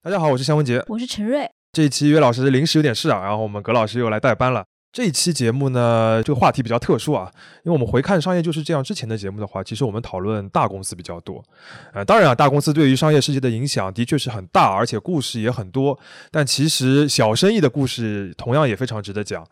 [0.00, 1.50] 大家好，我是向文杰，我是陈瑞。
[1.72, 4.64] 这一期约老师临时有点事啊，然后我们葛老师又来代班了。
[4.92, 7.28] 这一期节目呢，这个话题比较特殊啊，
[7.64, 11.42] 因为我们回看商业就是这样之前的节目的话，其实我们讨论大公司比较多。
[11.92, 15.98] 呃，当然啊，大公司对于商业世界的影响的确是很大，而且故事也很多。
[16.30, 19.44] 但其实小生意的故事同样也非常值得讲。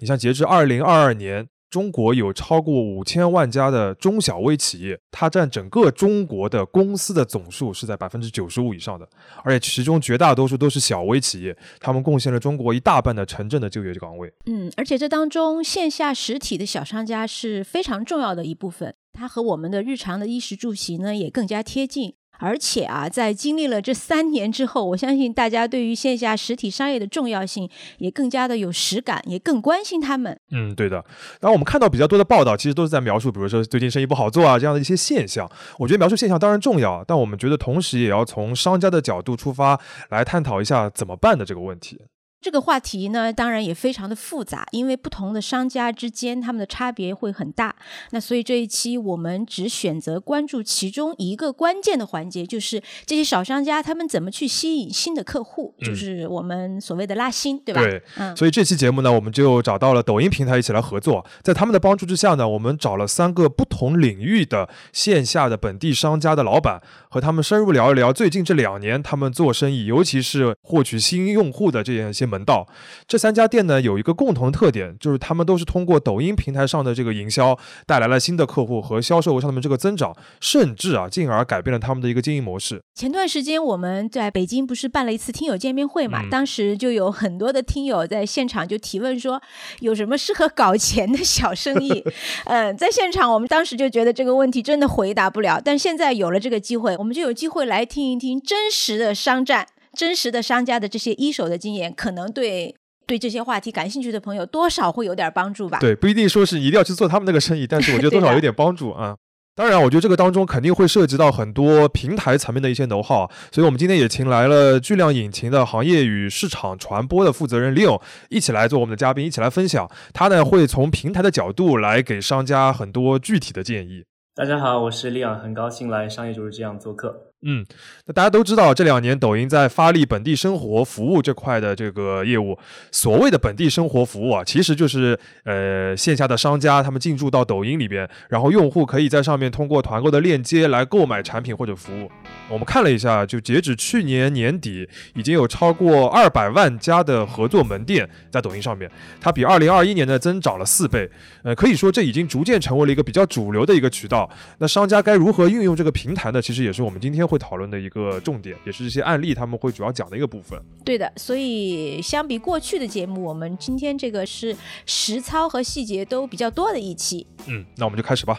[0.00, 1.48] 你像截至二零二二年。
[1.74, 9.08] 中国有超过五千万家的中小微企业，它占整个中国的公司的总数是在百分之九十五以上的，
[9.42, 14.32] 而且其中绝大多数都是小微企业，他们贡献了中国一大半的城镇的就业岗位。
[14.46, 22.14] 嗯，而且这当中线下实体的小商家是非常重要的一部分，它和我们的日常的衣食住行呢也更加贴近。
[22.38, 30.38] 而且啊，在经历了这三年之后，我相信大家对于线下实体商业的重要性也更加的有实感，也更关心他们。
[30.50, 30.96] 嗯，对的。
[31.40, 35.50] 然后我们看到比较多的报道，其实都是在描述，比如说最近生意不好做啊这样的一些现象。
[35.78, 39.80] 我觉得描述现象当然重要，但我们觉得同时也要从商家的角度出发
[40.10, 42.00] 来探讨一下怎么办的这个问题。
[42.44, 47.74] 这个话题呢，当然也非常的复杂，因为不同的商家之间他们的差别会很大。
[48.10, 57.80] 那所以这一期我们只选择关注其中一个关键的环节，就是这些小商家他们怎么去吸引新的客户，就是我们所谓的拉新，对吧？
[57.80, 58.36] 对，嗯。
[58.36, 66.82] 所以这期节目呢，我们就找到了抖音平台一起来合作，在他们的帮助之下呢，我们找了三个不同领域的线下的本地商家的老板，
[67.14, 72.24] 和他们深入聊一聊最近这两年他们做生意，尤其是获取新用户的这样一些。
[72.24, 72.66] 门道，
[73.06, 77.56] 这三家店呢有一个共同特点，就是他们都是通过抖音平台上的这个营销
[77.86, 82.82] 带来了新的客户和销售额上的这个增长，甚至啊进而改变了他们的一个经营模式。
[82.94, 89.40] 前段时间我们在北京不是办了一次听友见面会嘛，当时就有很多的听友在现场就提问说
[89.80, 92.02] 有什么适合搞钱的小生意？
[92.46, 99.66] 嗯， 在现场我们当时就觉得这个问题真的回答不了，但现在有了这个机会，我们就有机会来听一听真实的商战。
[99.94, 102.74] 真实的商家的这些一手的经验，可能对
[103.06, 105.78] 对这些话题感兴趣的朋友多少会有点帮助吧。
[105.78, 109.14] 对，不一定说是一定要去做他们那个生意，但是我觉得多少有点帮助啊。
[109.54, 118.00] 当然，我觉得这个当中肯定会涉及到很多平台层面的一些 know how，所以我们今天也请来了巨量引擎的行业与市场传播的负责人 Leo
[118.30, 119.88] 一起来做我们的嘉宾，一起来分享。
[120.14, 124.04] 他呢会从平台的角度来给商家很多具体的建议。
[124.36, 127.33] 大家好，我是利昂很高兴来商业就是这样做客。
[127.46, 127.64] 嗯，
[128.06, 132.58] 那大家都知道，这两年抖音在发力本地生活服务这块的这个业务。
[132.90, 142.10] 所谓的本地生活服务啊，其实就是呃线下的商家他们进驻到抖音里边，然后用户可以在上面通过团购的链接来购买产品或者服务。
[142.48, 148.90] 我们看了一下，就截止去年年底，已经有超过二百万家的合作门店在抖音上面，
[149.20, 151.10] 它比二零二一年呢增长了四倍。
[151.42, 154.28] 呃，可以说这已经逐渐成为了一个比较主流的一个渠道。
[154.58, 156.40] 那商家该如何运用这个平台呢？
[156.40, 160.56] 其实也是我们今天会讨论的一个重点，也是这些案例他们会主要讲的一个部分。
[160.84, 164.56] 对的，所以相比过去的节目，我们今天这个是
[164.86, 167.26] 实操和细节都比较多的一期。
[167.48, 168.38] 嗯，那我们就开始吧。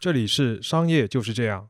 [0.00, 1.68] 这里是商业就是这样。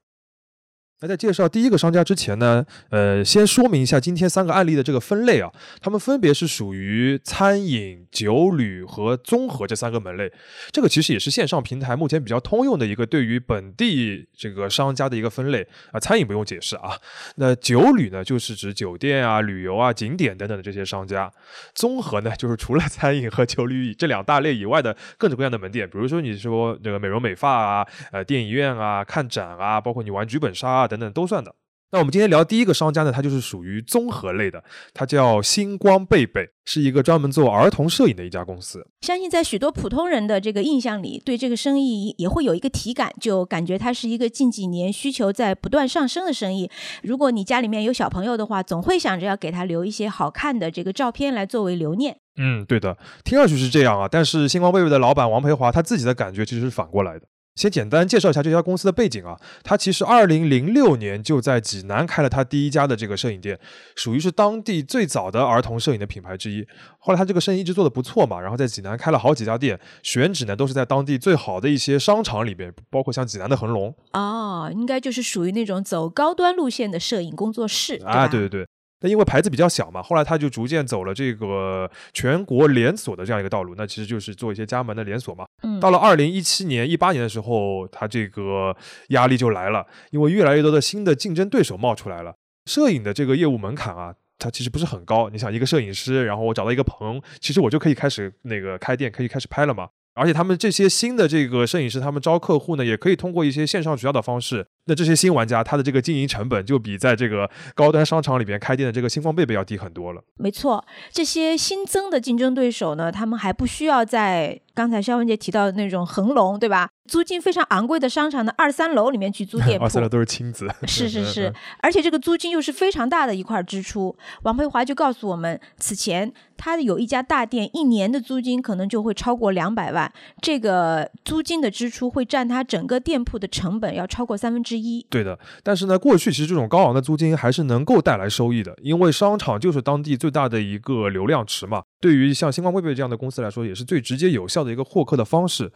[1.00, 5.48] 那在介绍第一个商家之前呢，呃，先说明一下今天三个案例的这个分类啊，
[5.80, 10.32] 他们分别是属于餐饮、酒旅和综合这三个门类。
[10.72, 16.00] 这个其实也是线上平台目前比较通用的一个对于本地这个商家的一个分类啊。
[16.00, 16.98] 餐饮不用解释啊，
[17.36, 21.30] 那酒旅呢，就是指酒店啊、旅游啊、景点等等的这些商家。
[21.76, 30.87] 综合呢，就是除了餐饮和酒旅这两大类以外的各种各样的门店，比如说你说这个美容美发啊、呃电影院啊、看展啊，包括你玩剧本杀啊。
[30.88, 31.54] 等等都算的。
[31.90, 34.62] 那我们今天聊第一个商家呢，它就是属于综合类的，
[34.92, 38.86] 它叫星光贝贝，是一个专门做儿童摄影的一家公司。
[39.00, 46.70] 相信在许多普通人的这个印象里，对这个生意也会有一个体感，就感觉它是一个近几年需求在不断上升的生意。
[47.02, 52.18] 如果你家里面有小朋友的话，总会想着要给他留一些好看的这个照片来作为留念。
[52.36, 57.26] 嗯，对的，听上去是这样啊，但是星光贝贝的老板王培华他自己的感觉其实是反过来的。
[57.58, 63.58] 先简单介绍一下这家公司的背景啊，它其实二零零六年就在济南开了它第一家的这个摄影店，
[63.96, 66.64] 属于是当地最早的儿童摄影的品牌之一。
[67.00, 73.92] 后来它这个生意一直做的不错嘛，然后在济南开了好几家店，选址呢都是在当地最好的一些商场里边，包括像济南的恒隆。
[74.12, 78.00] 哦，应该就是属于那种走高端路线的摄影工作室。
[78.04, 78.68] 啊，对对对。
[79.00, 85.46] 那因为牌子比较小嘛，后来他就逐渐走了这个全国连锁的这样一个道路，那其实就是做一些加盟的连锁嘛。
[85.62, 88.76] 嗯，到了二零一七年、一八年的时候，他这个
[89.08, 92.34] 压力就来了，因为越来越多的新的竞争对手冒出来了，
[92.66, 94.14] 摄影的这个业务门槛啊。
[94.40, 95.28] 它其实不是很高。
[95.30, 99.88] 你想一个摄影师，然后我找到一个棚，其实我就可以开始那个开店，可以开始拍了嘛。
[100.14, 104.64] 而且他们这些新的这个摄影师，他们招客户呢，也可以通过一些线上渠道的方式。
[104.88, 110.22] 那这些新玩家，他的这个经营成本就比在这个高端商场里边开店的这个新方贝贝要低很多了。
[110.38, 116.88] 没错，这些新增的竞争对手呢，他们还不需要在刚才肖文杰提到的那种恒隆，对吧？
[117.06, 120.68] 租金非常昂贵的商场的二三楼里面去租店铺， 二三楼都是亲子。
[120.86, 124.14] 是是是，而且这个租金又是非常大的一块支出。
[124.42, 130.10] 王培华就告诉我们，此前他有一家大店，一年的租金可能就会超过两百万，
[130.42, 134.77] 这个租金的支出会占他整个店铺的成本要超过三分之一。
[134.78, 141.82] 一对的，但是呢，过去其实这种高昂的租金还是能够带来收益的，因为商场就是当地最大的一个流量池嘛。
[142.00, 145.70] 对于像星光贝贝这样的公司来说，也是最直接有效的一个获客的方式。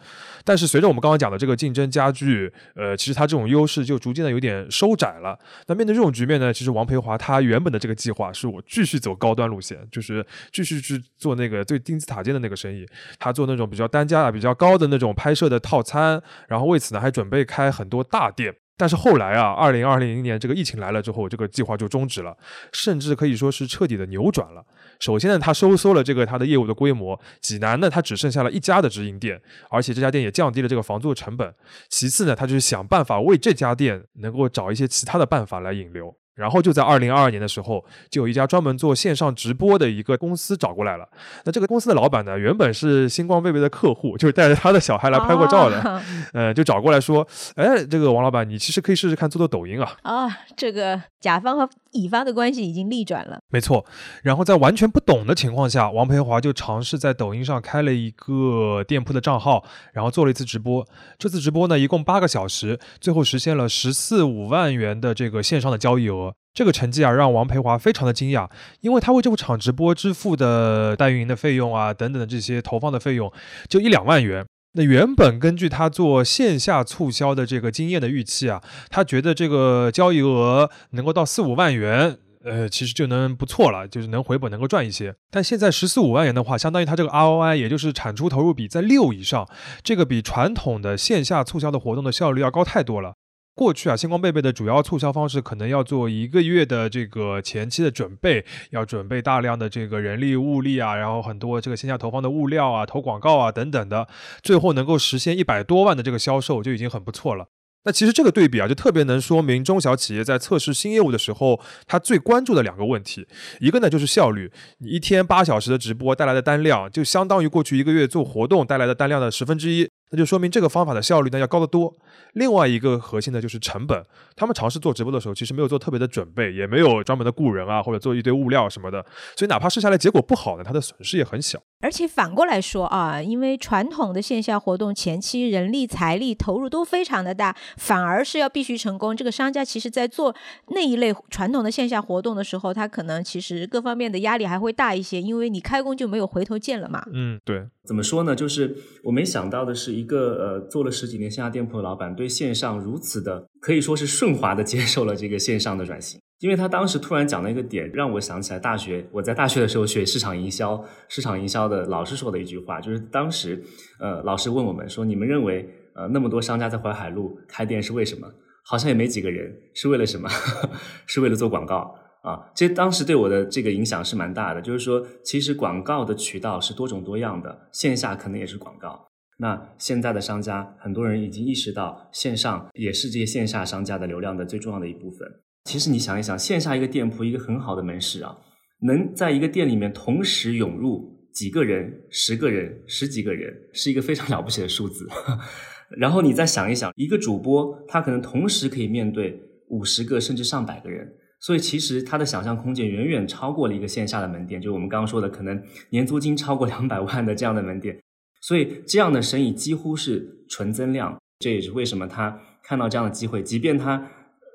[0.44, 5.36] 但是随着我们刚刚讲的这个竞争加剧，呃，其实它这种优势就逐渐的有点收窄了。
[5.66, 12.86] 那面对这种局面呢，其实王培华他原本的这个计划是我继续走高端路线，就是继续去做那个最金字塔尖的那个生意。
[13.18, 18.54] 他做那种比较单价比较高的那种拍摄的套餐，然后为此呢还准备开很多大店。
[18.82, 22.36] 但是后来啊，二零二零年这个疫情来了之后，这个计划就终止了，
[22.72, 24.66] 甚至可以说是彻底的扭转了。
[24.98, 29.40] 首先呢，他收缩了这个他的业务的规模，济南呢，他只剩下了一家的直营店，
[29.70, 31.54] 而且这家店也降低了这个房租的成本。
[31.90, 36.12] 其次呢，他就是想办法为这家店能够找一些其他的办法来引流。
[36.34, 41.06] 然后就在二零二二年的时候，就有一家专门做线上直播的一个公司找过来了。
[41.44, 46.02] 那这个公司的老板呢，原本是星光贝贝的客户，就是带着他的小孩来拍过照的。
[46.32, 47.26] 呃，就找过来说
[47.56, 53.38] ：“哎，这个王老板，你其实可以试试看做做抖音啊。”啊，这个甲方和乙方的关系已经逆转了。
[53.48, 53.84] 没错。
[54.22, 59.62] 然后在完全不懂的情况下，王培华就尝试在抖音上开了一个店铺的账号，
[59.92, 60.86] 然后做了一次直播。
[61.18, 66.21] 这次直播呢，一共八个小时，最后实现了十四五万元的这个线上的交易额。
[66.54, 68.48] 这个成绩啊，让王培华非常的惊讶，
[68.80, 73.32] 因为他为这部场直播支付的代运营的费用啊，等等的这些投放的费用，
[73.68, 74.44] 就一两万元。
[74.74, 85.14] 那原本根据他做线下促销的这个经验的预期啊，他觉得这个交易额能够到四五万元，呃，其实就能不错了，就是能回本，能够赚一些。
[85.30, 89.46] 但现在十四五万元的话，相当于他这个 ROI，也就是产出投入比在六以上，
[89.82, 93.14] 这个比传统的线下促销的活动的效率要高太多了。
[93.54, 104.08] 过去啊，星光贝贝的主要促销方式可能要做一个月的这个前期的准备，要准备大量的这个人力物力啊，然后很多这个线下投放的物料啊、投广告啊等等的，
[104.42, 107.48] 最后能够实现一百多万的这个销售就已经很不错了。
[107.84, 113.26] 那其实这个对比啊，就特别能说明中小企业在测试新业务的时候，他最关注的两个问题，
[113.60, 119.88] 一个呢就是效率，你一天八小时的直播带来的单量，就相当于过去一个月做活动带来的单量的十分之一。
[120.12, 121.92] 那就说明这个方法的效率呢要高得多。
[122.34, 124.04] 另外一个核心呢就是成本。
[124.36, 129.04] 他们尝试做直播的时候，其实没有做特别的准备，也没有专门的雇人啊，或者做一堆物料什么的。
[129.36, 131.58] 所以哪怕试下来结果不好呢，它的损失也很小。
[131.82, 139.14] 而且反过来说啊，因为传统的线下活动前期人力财力投入都非常的大，反而是要必须成功。
[139.14, 140.34] 这个商家其实在做
[140.68, 147.04] 那一类传统的线下活动的时候，他可能其实各方面的压力还会大一些，因为你开工就没有回头箭了嘛。
[147.12, 147.62] 嗯，对。
[147.84, 148.36] 怎么说呢？
[148.36, 156.20] 就是我没想到的是，一个呃做了十几年线下店铺的老板，对线上如此的可以说是顺滑的接受了这个线上的转型。
[156.42, 163.62] 因为他当时突然讲了一个点，让我想起来大学我在大学的时候学市场营销，市场营销的老师说的一句话，就是当时
[164.00, 168.28] 呃老师问我们说，你们认为呃那么多商家在淮海路开店是为什么？
[168.64, 170.28] 好像也没几个人，是为了什么？
[171.06, 171.94] 是为了做广告。
[172.22, 179.08] 啊，其实当时对我的这个影响是蛮大的，就是说，其实广告的渠道是多种多样的，线下可能也是广告。
[179.38, 185.28] 那现在的商家，很多人已经意识到，线上也是这些线下商家的流量的最重要的一部分。
[185.64, 188.36] 其实你想一想，线下一个店铺，一个很好的门市啊，
[188.80, 195.06] 能在一个店里面同时涌入几个人、十个人、十几个人，是一个非常 了不起的数字。
[195.96, 201.06] 然后你再想一想，一个主播他可能同时可以面对五十个甚至上百个人。
[201.38, 208.00] 所以其实他的想象空间远远超过了一个线下的门店，就是我们刚刚说的可能年租金超过两百万的这样的门店。
[208.40, 214.08] 所以这样的生意几乎是纯增量，这也是为什么他看到这样的机会，即便他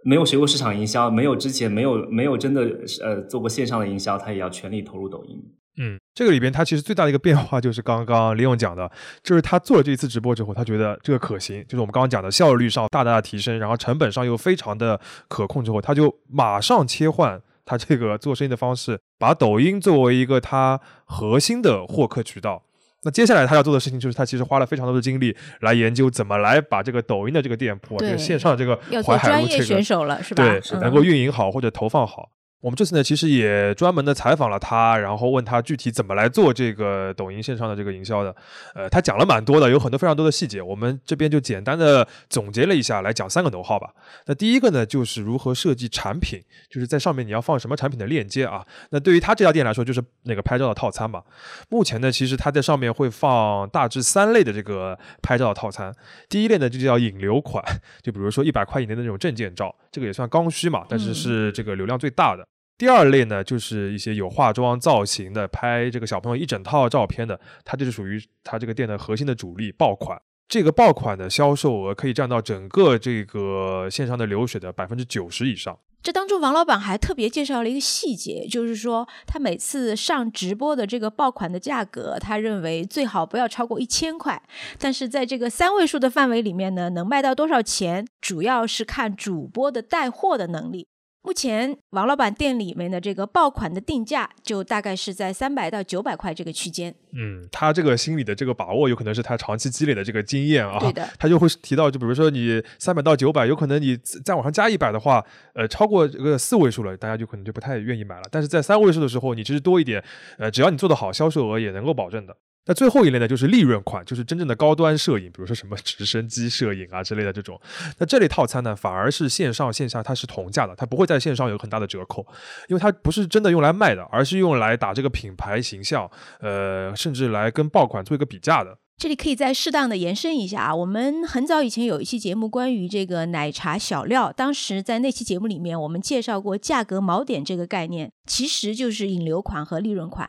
[0.08, 2.62] 没有学过市场营销，没有之前没有没有真的
[3.04, 5.38] 呃做过线上的营销，他也要全力投入抖音。
[5.80, 8.90] 嗯，这个里边他其实最大的一个变化就是刚刚李勇讲的，
[9.22, 14.98] 就是他做了这一次直播之后，他觉得这个可行，就是我们刚刚讲的效率上大大的提升，然后成本上又非常的
[15.28, 22.64] 可控之后，他就马上切换他这个做生意的方式，把抖音作为一个他核心的获客渠道。
[23.04, 30.44] 那接下来他要做的事情就是，他其实花了非常多的精力来研究怎么来把这个抖音的这个店铺，这个线上这个淮海路这个选手了是吧？
[30.44, 32.30] 对，能够运营好或者投放好。
[32.60, 38.36] 我们这次呢，其实也专门的采访了他，然后问他具体怎么来做这个抖音线上的这个营销的。
[38.74, 40.60] 呃，他讲了蛮多的，有很多非常多的细节。
[40.60, 43.94] 我们这边就简单的总结了一下，来讲三个头号吧。
[44.26, 48.66] 那第一个呢，就是如何设计产品，就是在上面你要放什么产品的链接啊。
[48.90, 51.22] 那对于他这家店来说，就是那个拍照的套餐嘛。
[51.70, 55.94] 目前呢，其实他在上面会放大致三类的这个拍照的套餐。
[56.28, 57.64] 第一类呢，就叫引流款，
[58.02, 62.47] 就比如说一百块以内的那种证件照，这个也算刚需嘛，但是是这个流量最大的。
[62.77, 70.22] 第二类呢，就是一些有化妆造型的，拍这个小朋友一整套照片的，它就是属于它这个店的核心的主力爆款。
[70.48, 75.77] 这个爆款的销售额可以占到整个这个线上的流水的百分之九十以上。
[76.03, 84.41] 这当中，王老板还特别介绍了一个细节，就是说他每次上直播的这个爆款的价格，他认为最好不要超过一千块，
[84.77, 90.88] 但是在这个三位数的范围里面呢，能卖到多少钱，主要是看主播的带货的能力。
[91.27, 96.96] 目前王老板店里面的这个爆款的定价就大概是在三百到九百块这个区间。
[97.12, 100.79] 嗯，他这个心理的这个把握，有可能是他长期积累的这个经验啊。
[100.79, 105.22] 对的，他就会提到，就比如说你三百到九百，有可能你再往上加一百的话，
[105.53, 108.24] 呃，超过这个四位数了，大家就可能就不太愿意买了。
[108.31, 110.01] 但是在三位数的时候，你其实多一点，
[110.38, 112.38] 呃，只要你做得好，销售额也能够保证的。
[112.67, 117.59] 那最后一类呢，就是利润款，就是真正的高端摄影，比如说什么直升机摄影啊之类的这种。
[117.97, 122.25] 那这类套餐呢，反而是线上线下它是同价的，它不会在线上有很大的折扣，
[122.67, 126.09] 因为它不是真的用来卖的，而是用来打这个品牌形象，
[126.41, 128.77] 呃，甚至来跟爆款做一个比价的。
[128.97, 140.27] 这里可以再适当的延伸一下啊，我们很早以前有一期节目关于这个奶茶小料，当时在那期节目里面，我们介绍过价格锚点这个概念，其实就是引流款和利润款。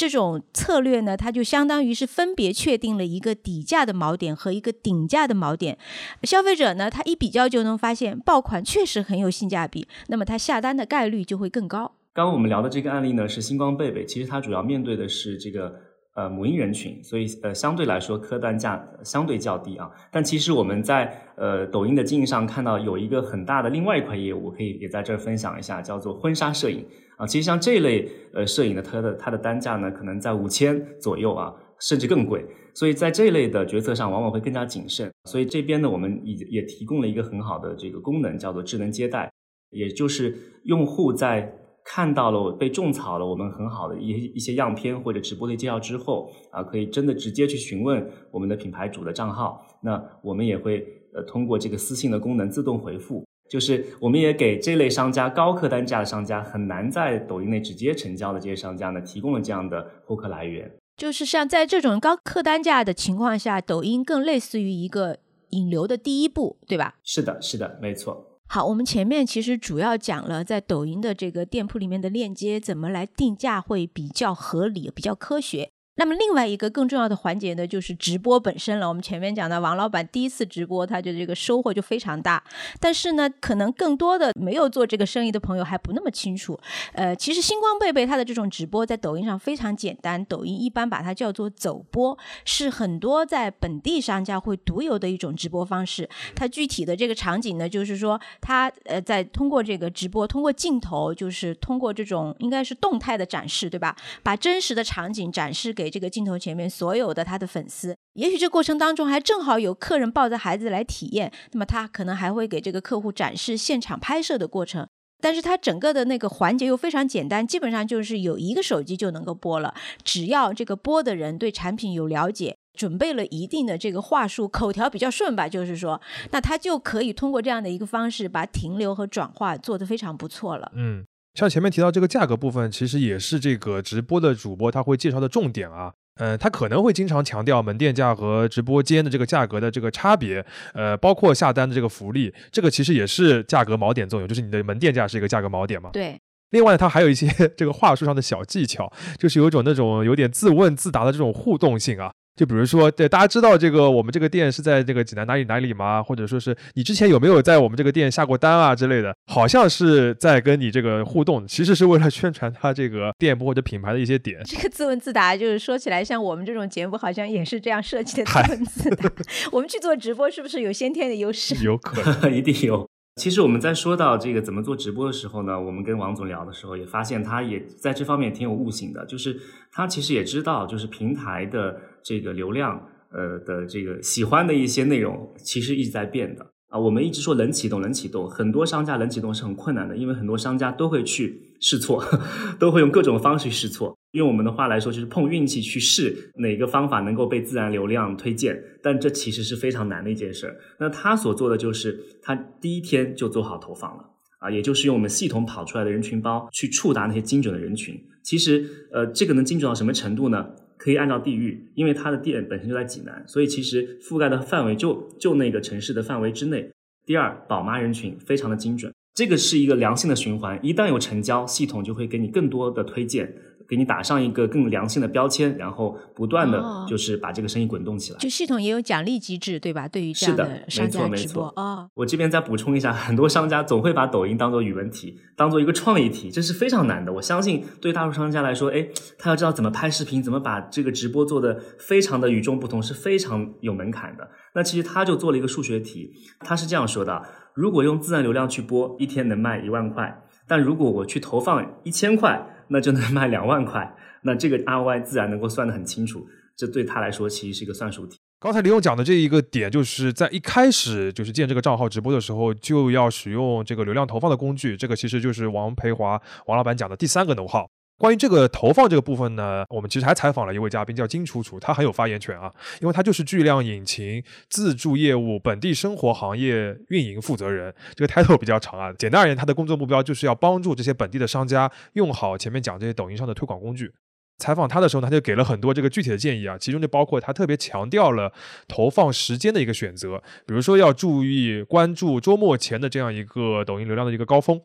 [0.00, 5.76] 这种策略呢，它就相当于是分别确定了一个底价的锚点和一个顶价的锚点。
[6.22, 11.92] 消费者呢，他一比较就能发现爆款确实很有性价比，那么他下单的概率就会更高。
[12.14, 15.70] 刚刚我们聊的这个案例呢，是星光贝贝，其实它主要面对的是这个
[16.16, 19.90] 呃母婴人群，所以呃相对来说客单价相对较低啊。
[20.10, 26.86] 但其实我们在呃抖音的经营上看到有一个很大的另外一块业务，可以也在这儿分享一下，叫做婚纱摄影。
[27.20, 32.42] 啊，其实像这类呃摄影的，它的它的单价呢，可能在五千左右啊，甚至更贵。
[32.72, 35.12] 所以在这类的决策上，往往会更加谨慎。
[35.28, 39.30] 所以这边呢，我们也也提供了一个很好的这个功能，叫做智能接待，
[39.70, 40.34] 也就是
[40.64, 49.66] 用户在看到了被种草了我们很好的一一些样片或者直播的介绍之后，啊，可以真的直接去询问我们的品牌主的账号。
[49.82, 53.26] 那我们也会呃通过这个私信的功能自动回复。
[53.50, 60.70] 就是我们也给这类商家高客单价的商家很难在抖音内直接成交的这些商家呢，提供了这样的获客来源。
[60.96, 66.94] 就是像在这种高客单价的情况下，抖音更类似于一个引流的第一步，对吧？
[67.02, 68.38] 是的，是的，没错。
[68.46, 75.70] 好，我们前面其实主要讲了在抖音的这个店铺里面的链接怎么来定价会比较合理、比较科学。
[76.00, 78.88] 那么另外一个更重要的环节呢，就是直播本身了。
[78.88, 82.42] 我们前面讲的王老板第一次直播，他的这个收获就非常大。
[82.80, 86.58] 但是呢，可能更多的没有做这个生意的朋友还不那么清楚。
[86.94, 92.16] 呃，其实星光贝贝它的这种直播在抖音上非常简单，抖音一般把它叫做走播，
[92.46, 96.08] 是很多在本地商家会独有的一种直播方式。
[96.34, 103.94] 它具体的这个场景呢，就是说它呃在通过这个直播，通过镜头，就是通过这种应该是动态的展示，对吧？
[104.22, 105.89] 把真实的场景展示给。
[105.90, 114.86] 这个镜头前面所有的他的粉丝，也许这过程当中还正好有客人抱着孩子来体验，那么他可能还会给这个客户展示现场拍摄的过程。
[115.22, 119.74] 但是他整个的那个环节又非常简单，基本上就是有一个手机就能够播了。
[120.02, 130.72] 只要这个播的人对产品有了解，准备了一定的这个话术，口条比较顺吧，就是说，那他就可以通过这样的一个方式，把停留和转化做得非常不错了。
[130.74, 131.04] 嗯。
[131.40, 135.90] 像前面提到这个价格部分，其实也是这个直播的主播他会介绍的重点啊。
[136.16, 140.44] 嗯，他可能会经常强调门店价和直播间的这个价格的这个差别，
[140.74, 145.88] 呃，包括下单的这个福利，这个其实也是价格锚点作用，就是你的门店价是一个价格锚点嘛。
[145.94, 146.20] 对。
[146.50, 152.12] 另外，它还有一些 这个话术上的小技巧，就是有一种那种有点自问自答的这种互动性啊。
[152.36, 156.02] 就比如说，对大家知道这个我们这个店是在这个济南哪里哪里吗？
[156.02, 159.14] 或者说是你之前有没有在我们这个店下过单啊之类的？
[159.26, 164.40] 好像是在跟你这个互动，其实是为了宣传他这个店铺或者品牌的一些点。
[164.46, 169.10] 这个自问自答，就是说起来像我们这种节目，好像也是这样设计的自问自答。
[169.52, 171.54] 我们去做直播，是不是有先天的优势？
[171.62, 172.88] 有可能， 一定有。
[173.16, 179.38] 其实我们在说到这个怎么做直播的时候呢，我们跟王总聊的时候也发现，他也在这方面挺有悟性的，就是
[179.72, 182.80] 他其实也知道，就是平台的这个流量。
[183.12, 186.46] 呃的这个喜欢的一些内容，其实一直在变的。
[186.70, 192.02] 啊，我们一直说冷启动，冷启动，很多商家冷启动是很困难的，因为很多商家都会去试错，
[192.60, 193.96] 都会用各种方式去试错。
[194.12, 200.56] 用我们的话来说，就是碰运气去试哪个方法能够被自然流量推荐，但这其实是非常难的一件事儿。
[200.78, 204.04] 那他所做的就是他第一天就做好投放了
[204.38, 208.00] 啊，也就是用我们系统跑出来的人群包去触达那些精准的人群。
[208.22, 210.46] 其实，呃，这个能精准到什么程度呢？
[210.82, 216.70] 可以按照地域，因为它的店本身就在济南，所以其实覆盖的范围就就那个城市的范围之内。
[217.04, 223.30] 第二，宝妈人群非常的精准，这个是一个良性的循环，一旦有成交，系统就会给你更多的推荐。
[223.70, 228.18] 给你打上一个更良性的标签，然后不断的就是把这个生意滚动起来。
[228.18, 229.86] 就系统也有奖励机制，对吧？
[229.86, 237.12] 对于这样的商家直播哦，我这边再补充一下，很多商家总会把抖音当做语文题，当做一个创意题，这是非常难的。
[237.12, 244.28] 我相信对大陆商家来说，哎，他要知道怎么拍视频，怎么把这个直播做的非常的与众不同，是非常有门槛的。
[244.54, 246.10] 那其实他就做了一个数学题，
[246.40, 247.22] 他是这样说的：
[247.54, 253.94] 如果用自然流量去播，一天能卖一万块；但如果我去投放一千块，那就能卖两万块。
[254.22, 258.18] 那这个 ROI 自然能够算得很清楚，这对他来说其实是一个算术题。
[258.38, 264.76] 刚才李勇讲的这一个点，就是在一开始就是建这个账号直播的时候，就要使用这个流量投放的工具。
[264.76, 267.68] 这个其实就是王培华王老板讲的第三个能耗。
[268.00, 278.90] 关于这个投放这个部分呢，我们其实还采访了一位嘉宾，叫金楚楚，他很有发言权啊，因为他就是巨量引擎自助业务本地生活行业运营负责人，这个 title 比较长啊。
[278.94, 283.92] 简单而言，他的工作目标就是要帮助这些本地的商家用好前面讲这些抖音上的推广工具。
[284.38, 288.32] 采访他的时候呢，他就给了很多这个具体的建议啊，其中就包括他特别强调了
[288.66, 294.58] 投放时间的一个选择，比如说要注意关注周末前的这样一个抖音流量的一个高峰。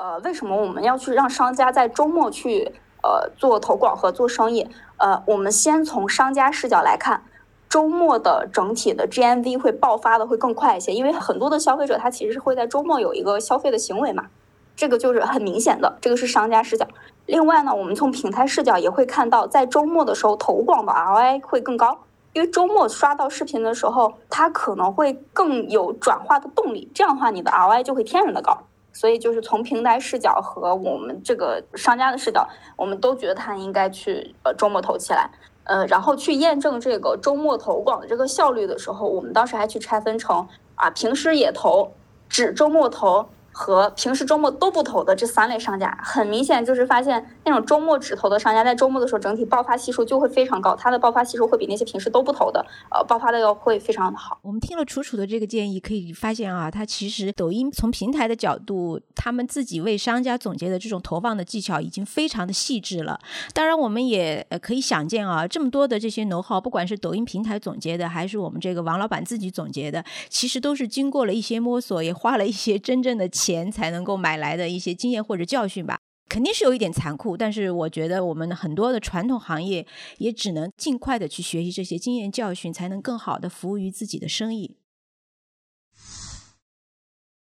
[0.00, 4.66] 呃，为什么我们要去让商家在周末去呃做投广和做生意？
[4.96, 7.22] 呃，我们先从商家视角来看，
[7.68, 14.28] 周末的整体的 GMV 会爆发的会更快一些，因为很多的消费者他其实是会在周末有一个消费的行为嘛，
[14.74, 16.86] 这个就是很明显的，这个是商家视角。
[17.26, 21.98] 另外呢，我们从平台视角也会看到，在周末的时候投广的 ROI 会更高，
[22.32, 28.62] 因为周末刷到视频的时候，它可能会更有转化的动力，这样的话你的 ROI 就会天然的高。
[28.92, 35.30] 所以就是从平台视角和我们这个商家的视角，我们都觉得他应该去呃周末投起来，
[35.64, 41.92] 呃，然后去验证这个周末投广的这个效率的时候，我们当时还去拆分成啊平时也投，
[42.28, 43.28] 只周末投。
[43.52, 54.38] 和平时周末都不投的这三类商家，很明显就是发现那种周末只投的商家，在周末的时候整体爆发系数就会非常高，它的爆发系数会比那些平时都不投的，呃，爆发的要会非常的好。
[54.42, 63.18] 我们听了楚楚的这个建议，可以发现啊，它其实抖音从平台的角度，他们自己为商家总结的这种投放的技巧已经非常的细致了。
[63.52, 73.60] 当然，我们也可以想见啊，这么多的这些能耗，不管是抖音平台总结的，还是我们这个王老板自己总结的，其实都是经过了一些摸索，也花了一些真正的钱钱。
[73.70, 79.86] 才能够买来的一些经验或者教训吧，肯定是有一点残酷，但是我觉得我们很多的传统行业
[80.18, 84.76] 也只能尽快的去学习这些经验教训，才能更好的服务于自己的生意。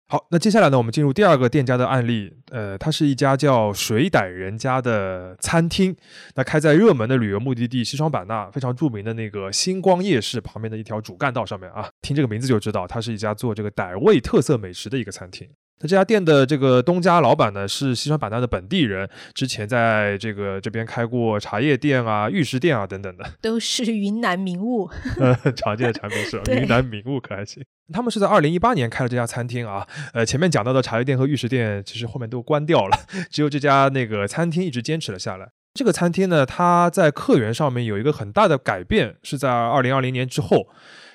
[0.06, 2.32] 好，那接下来呢，我们进入第二个店家的案例。
[2.50, 5.96] 呃，它是一家叫水傣人家的餐厅，
[6.34, 11.88] 那开在热门的旅游目的地西双版纳非常著名的那个星光夜市旁边的一条主干道上面啊。
[12.02, 15.48] 听这个名字就知道，它是一家做这个傣味特色美食的一个餐厅。
[15.80, 24.88] 那这家店的这个东家老板呢，是西双版纳的本地人，之前在这个这边开过茶叶店啊、玉石店啊等等的， 都是云南名物。
[25.56, 27.62] 常见的产品是云南名物，可还行。
[27.92, 29.86] 他们是在二零一八年开了这家餐厅啊。
[30.12, 32.96] 呃，前面讲到的茶叶店和玉石店，其实后面都关掉了，
[33.28, 35.48] 只有这家那个餐厅一直坚持了下来。
[35.74, 40.68] 这个餐厅呢，它在客源上面有一个很大的改变，是在二零二零年之后。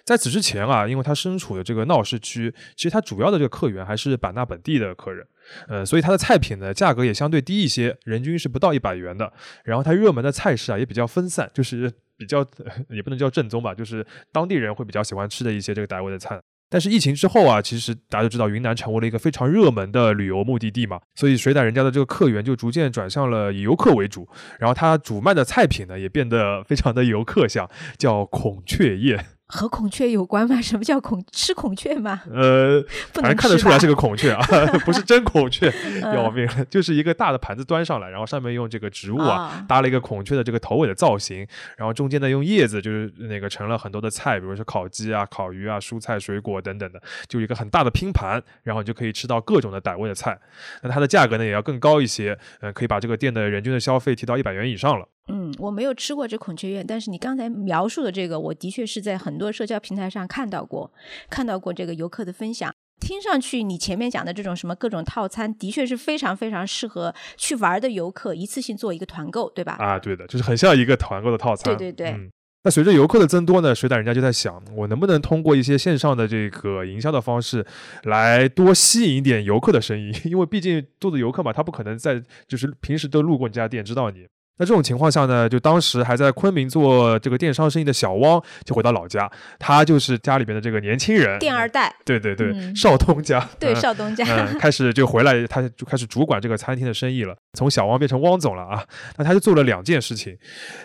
[0.09, 5.23] 在此之前啊，因为它身处的这个闹市区，其实它主要的这个客源还是版纳本地的客人，
[5.67, 9.31] 呃，所以它的菜品呢价格也相对低一些，人均是不到一百元的。
[9.63, 12.43] 然后它热门的菜式啊也比较分散，就是比较
[12.89, 16.41] 也不能叫正宗吧，就是当地人会比较喜欢吃的一些这个傣味的菜。
[16.71, 24.27] 但是疫情之后啊，其实大家都知道云南成为了一个非常热门的旅游目的地嘛，所以水胆人家的这个客源就逐渐转向了以游客为主，
[24.59, 27.69] 然后它主卖的菜品呢也变得非常的游客像，
[27.99, 29.23] 叫孔雀宴。
[29.49, 30.61] 和孔雀有关吗？
[30.61, 32.21] 什么叫孔吃孔雀吗？
[32.31, 32.81] 呃，
[33.11, 34.45] 反正看得出来是个孔雀啊，
[34.85, 36.63] 不是真孔雀，要命了！
[36.65, 50.39] 就是一个大的盘子端上来，然后上面用这个植物啊搭了一个孔雀的这个头尾的造型，然后中间呢用叶子就是那个盛了很多的菜，比如说烤鸡啊、烤鱼啊、蔬菜、水果等等的，就一个很大的拼盘，然后你就可以吃到各种的傣味的菜。
[50.83, 55.07] 那它的价格呢也要更高一些，嗯，可以把这个店的人均的消费提到一百元以上了。
[55.29, 60.91] 嗯，我没有吃过这孔雀宴，但是你刚才描述的这个，我的确是在很多社交平台上看到过，
[61.29, 62.73] 看到过这个游客的分享。
[62.99, 69.77] 听上去你前面讲的这种什么各种套餐，的确是非常非常适合去玩的游客一次性做一个团购，对吧？
[69.79, 71.75] 啊，对的，就是很像一个团购的套餐。
[71.77, 72.11] 对对对。
[72.11, 72.29] 嗯，
[72.63, 77.65] 那随着游客的增多呢，水胆人家就在想，我能不能通过一些线上的这个营销的方式，
[78.03, 80.11] 来多吸引一点游客的生意？
[80.29, 84.27] 因为毕竟做的游客嘛，他不可能在就是平时都路过你家店知道你。
[84.59, 94.25] 那这种情况下呢，就当时还在昆明做这个电商生意的小汪就回到老家，他就是家里边的这个年轻人，店二代，对对对，少东家，对少东家，
[94.59, 98.83] 开始就回来，他就开始主管这个餐厅的生意了，从小汪变成汪总了啊。
[99.15, 100.37] 那他就做了两件事情，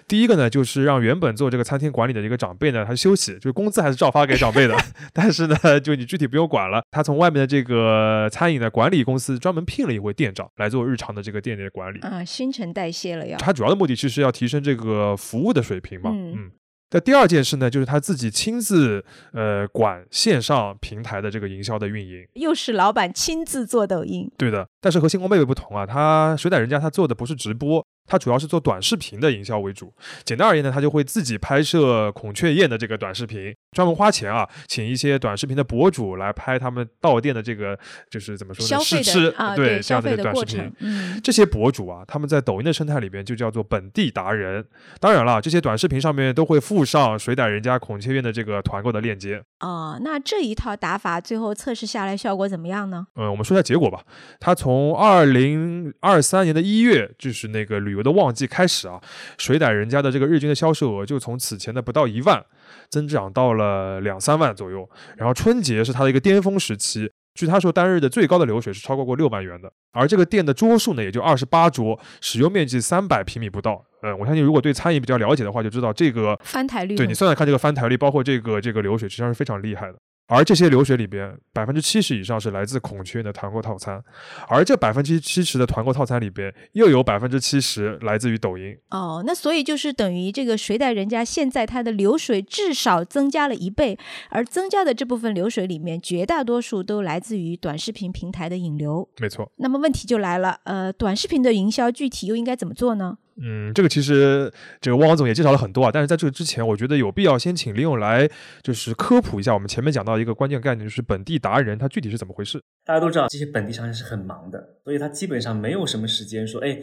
[0.06, 4.76] 第一个呢，就是让原本做这个餐厅管理的一个长辈呢，他休息，就是工资还是照发给长辈的，
[5.12, 11.98] 但是呢，就你具体不用管了，他从外面的这个餐饮的管理公司专门聘了一位店长来做日常的这个店里的管理。
[12.00, 13.36] 啊，新陈代谢了要。
[13.38, 16.50] 他主主要的目的其实要提升这个服务的水平嘛，嗯。
[16.94, 24.30] 那第二件事呢，就是他自己亲自呃管线上平台的这个营销的运营，又是老板亲自做抖音。
[24.38, 27.84] 对的，但是和星光妹妹不同啊，他水胆人家他做的不是直播。
[28.06, 29.90] 他主要是做短视频的营销为主。
[30.26, 37.78] 简单而言呢，他就会自己拍摄孔雀宴的这个短视频，专门花钱啊，请一些短视频的博主来拍他们到店的这个
[38.10, 38.84] 就是怎么说呢？
[38.84, 40.70] 试吃啊，对这样的短视频。
[40.80, 44.62] 嗯，这些博主啊，他们在抖音的生态里边就叫做本地达人。
[45.00, 49.42] 当然了，这些短视频上面都会附上水胆人家孔雀院的这个团购的链接。
[49.60, 53.06] 哦，那这一套打法最后测试下来效果怎么样呢？
[53.14, 54.04] 嗯，我们说一下结果吧。
[54.38, 59.00] 它从二零二三年的一月，就是那个旅旅游的旺季开始啊，
[59.38, 62.44] 水胆人家的这个日均的销售额就从此前的不到一万，
[62.90, 64.90] 增长到了两三万左右。
[65.16, 69.72] 然后春节是它的一个巅峰时期，据他说单日的最高的流水是超过过六万元的。
[69.92, 73.84] 而这个店的桌数呢，也就二十八桌，使用面积三百平米不到。
[74.02, 76.94] 嗯，我相信如果对餐饮比较了解的话，就知道这个翻台率。
[76.96, 79.98] 对你算算看，这个翻台率，包括这个这个流水，实际上是非常厉害的。
[80.26, 84.02] 而这些流水里边，百分之七十以上是来自孔雀的团购套餐，
[84.48, 88.74] 而这百分之七十的团购套餐里边，又有百分之七十来自于抖音。
[88.90, 93.98] 哦，那所以就是等于这个谁带人家现在它的流水至少增加了一倍，
[94.30, 99.06] 而增加的这部分流水里面，绝大多数都来自于短视频平台的引流。
[99.20, 99.52] 没错。
[99.56, 103.18] 那么问题就来了，呃，短视频的营销具体又应该怎么做呢？
[103.36, 108.28] 嗯，这个其实这个汪总也介绍了很多啊，但是在这个之前，我觉得有必要先请林勇来
[108.62, 112.60] 就是科普一下我们前面讲到一个关键概念，就是本地达人他具体是怎么回事。
[112.84, 116.78] 大家都知道这些本地商家是很忙的，所以他基本上没有什么时间说，哎，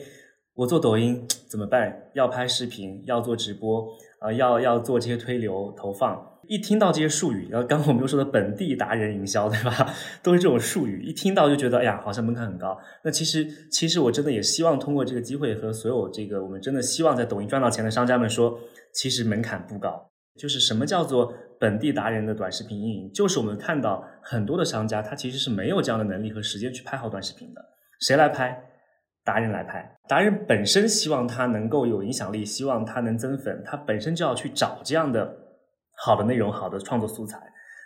[0.56, 1.96] 我做抖音怎么办？
[2.16, 3.88] 要拍视频，要做直播，
[4.20, 6.31] 啊，要要做这些推流投放。
[6.52, 9.90] 一听到这些术语，然后刚刚我们又说的本地达人营销，对吧？
[10.22, 12.78] 都是这种术语，一听到就觉得，哎呀，好像门槛很高。
[13.06, 18.60] 那其实，其实我真的也希望通过这个机会和所有这个我们真的希望在抖音赚到钱的商家们说，
[18.94, 20.12] 其实门槛不高。
[20.38, 23.10] 就是什么叫做本地达人的短视频运营？
[23.14, 27.62] 就是我们看到很多的商家，他其实是没有这样的能力和时间去拍好短视频的。
[28.02, 28.62] 谁来拍？
[29.24, 29.90] 达人来拍。
[30.10, 35.38] 达人本身希望他能够有影响力，希望他能增粉，他本身就要去找这样的。
[36.04, 37.38] 好的内容，好的创作素材，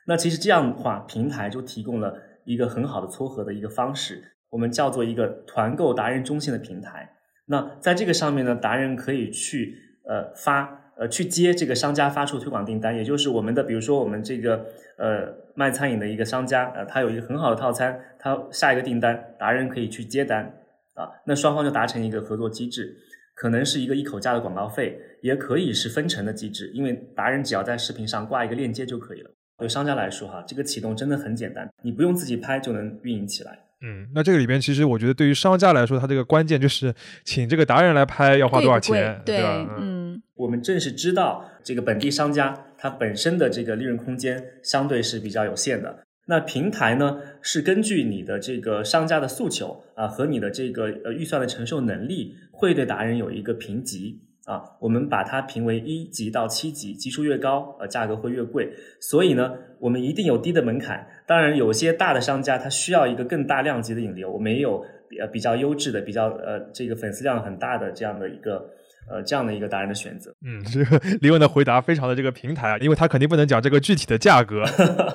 [0.08, 7.12] 那其实这样的话，平台就提供了一个很好的撮合的一个方式，我们叫做一个团购达人中心的平台。
[7.48, 9.76] 那在这个上面呢，达人可以去
[10.08, 14.66] 呃发呃去接这个商家发出推广订单，也就是我们的比如说我们这个
[14.98, 20.46] 呃卖餐饮的一个商家呃他有一个很好的套餐，他下一个订单，达人可以去接单
[20.94, 22.96] 啊，那双方就达成一个合作机制。
[23.36, 29.30] 可能是一个一口价的广告费，也可以是分成的机制，因为达人只要在视频上挂一个链接就可以了。
[29.58, 33.60] 对商家来说，哈，这个启动真的很简单，你不用自己拍就能运营起来。
[33.82, 36.94] 嗯，那这个里边其实我觉得对于商家来说，它这个关键就是
[37.24, 39.78] 请这个达人来拍要花多少钱，对吧？
[39.78, 46.05] 嗯，我们正是知道这个本地商家他本身的这个利润空间相对是比较有限的。
[46.28, 58.74] 那平台呢，是根据你的这个商家的诉求啊和你的这个呃预算的承受能力，会对达人有一个评级啊，我们把它评为一级到七级，级数越高，呃价格会越贵。
[59.00, 61.08] 所以呢，我们一定有低的门槛。
[61.28, 64.84] 当然，有些大的商家他需要一个更大量级的引流，我们也有
[65.20, 68.72] 呃比较优质的、比较呃这个粉丝量很大的这样的一个。
[69.10, 74.64] 呃，这样的一个达人的选择，嗯， 这个李文的回答非常的这个平台啊，因为他肯定不能讲这个具体的价格。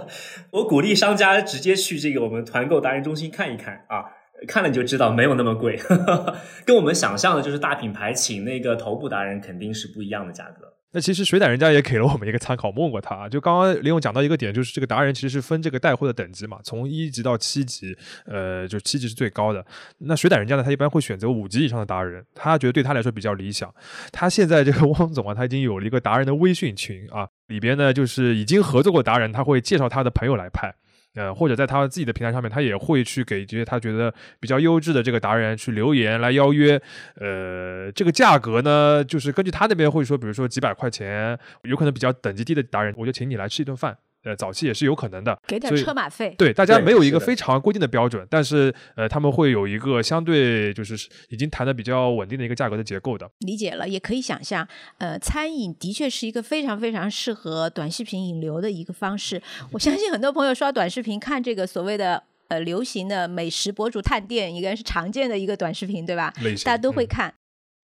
[0.53, 4.05] 我鼓励商家直接去这个我们团购达人中心看一看啊，
[4.47, 5.79] 看了你就知道没有那么贵，
[6.65, 10.75] 跟我们想象的就是大品牌请那个头部达人肯定是不一样的价格。
[10.93, 19.65] 那其实水胆人家也给了我们一个参考，问过他，就刚刚林勇讲到一个点，就是这个达人其实是分这个带货的等级嘛，从一级到七级，呃，就七级是最高的。
[19.99, 23.73] 那水胆人家呢，他一般会选择五级以上的达人，他觉得对他来说比较理想。
[24.11, 30.75] 他现在这个 汪总啊，他已经有了一个达人的微信群啊，里边呢就是已经合作过达人，他会介绍他的朋友来拍。
[31.15, 36.81] 呃，或者在他自己的平台上面，他也会去给这些他觉得比较优质的这个达人去留言来邀约。
[37.17, 43.97] 呃，这个价格呢，就是根据他那边会说，比如说几百块钱，有可能比较等级低的达人，我就请你来吃一顿饭。
[44.23, 46.35] 呃，早期也是有可能的，给点车马费。
[46.37, 50.95] 对，大家没有一个非常规定的标准，但是呃，他们会有一个相对就是
[51.31, 53.31] 已经谈的比较稳定的一个价格的结构的。
[53.41, 54.67] 理解了，也可以想象，
[54.99, 59.41] 呃，餐饮的确是一个非常非常适合短视频引流的一个方式。
[59.73, 66.33] 我相信很多朋友刷短视频看这个所谓的呃流行的美食博主探店，应该是常见的一个短视频，对吧？
[66.65, 67.33] 大家都会看。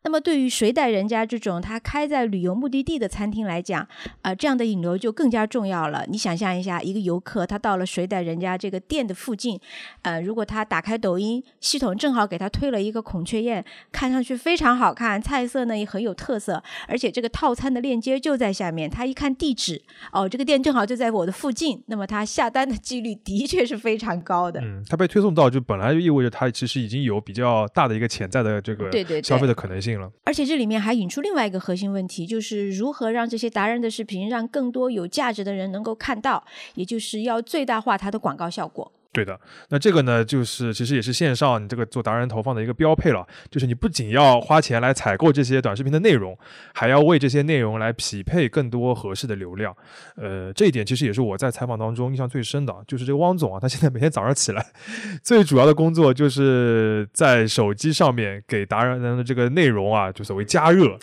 [0.06, 3.84] 那么对于谁带人家这种他开在旅游目的地的餐厅来讲，
[4.22, 6.04] 啊，这样的引流就更加重要了。
[6.06, 9.58] 你想象一下，一个游客他到了谁带人家这个店的附近，
[10.02, 24.60] 呃，如果他打开抖音，系统正好给他推了一个孔雀宴，看上去非常好看，菜色呢也很有特色，而且这个套餐的链接就在下面，他一看地址，哦，这个店正好就在我的附近，那么他下单的几率的确是非常高的。
[24.60, 28.88] 嗯，他被推送到就本来就意味着他其实已经有比较大的一个潜在的这个
[29.20, 29.95] 消费的可能性。
[30.24, 38.92] 而且这里面还引出另外一个核心问题，就是如何让这些达人的视频让更多有价值的人能够看到，也就是要最大化它的广告效果。
[39.16, 46.38] 对的，那这个呢，就是其实也是线上你这个做达人投放的一个标配了，就是你不仅要花钱来采购这些短视频的内容，
[46.74, 49.74] 还要为这些内容来匹配更多合适的流量。
[50.16, 54.66] 呃，这一点其实也是我在采访当中印象最深的，就是这个汪总啊，他现在每天早上起来，
[55.24, 60.98] 最主要的工作就是在手机上面给达人的这个内容啊，就所谓加热，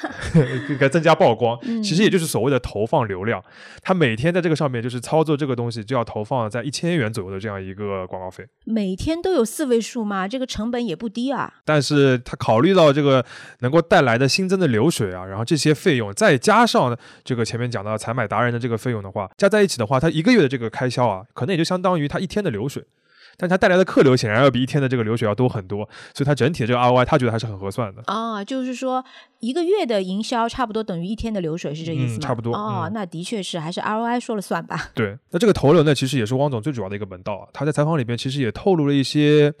[0.70, 3.44] 应该增加曝光，其实也就是所谓的投放流量。
[3.82, 7.57] 他每天在这个上面就是操作这个东西，就要投放在一千元左右的这样。
[7.60, 10.26] 一个广告费，每天都有四位数吗？
[10.28, 11.52] 这个成本也不低啊。
[11.64, 13.24] 但是他考虑到这个
[13.60, 22.84] 能够带来的新增的流水啊，然后这些费用再加上这个前面讲到采买达人的这个费用的话，加在一起的话，他一个月的这个开销啊，可能也就相当于他一天的流水。
[23.38, 28.02] 但它带来的客流显然要比一天的这个流水要多很多，所以它整体的这个 ROI，他觉得还是很合算的。
[28.06, 29.04] 啊，就是说
[29.38, 32.18] 一个月的营销差不多等于一天的流水，是这意思吗？
[32.20, 32.52] 差不多。
[32.52, 34.90] 哦，那的确是还是 ROI 说了算吧。
[34.92, 37.48] 对，那这个投流呢，其实也是汪总最主要的一个门道啊。
[37.52, 39.54] 他在采访里边其实也透露了一些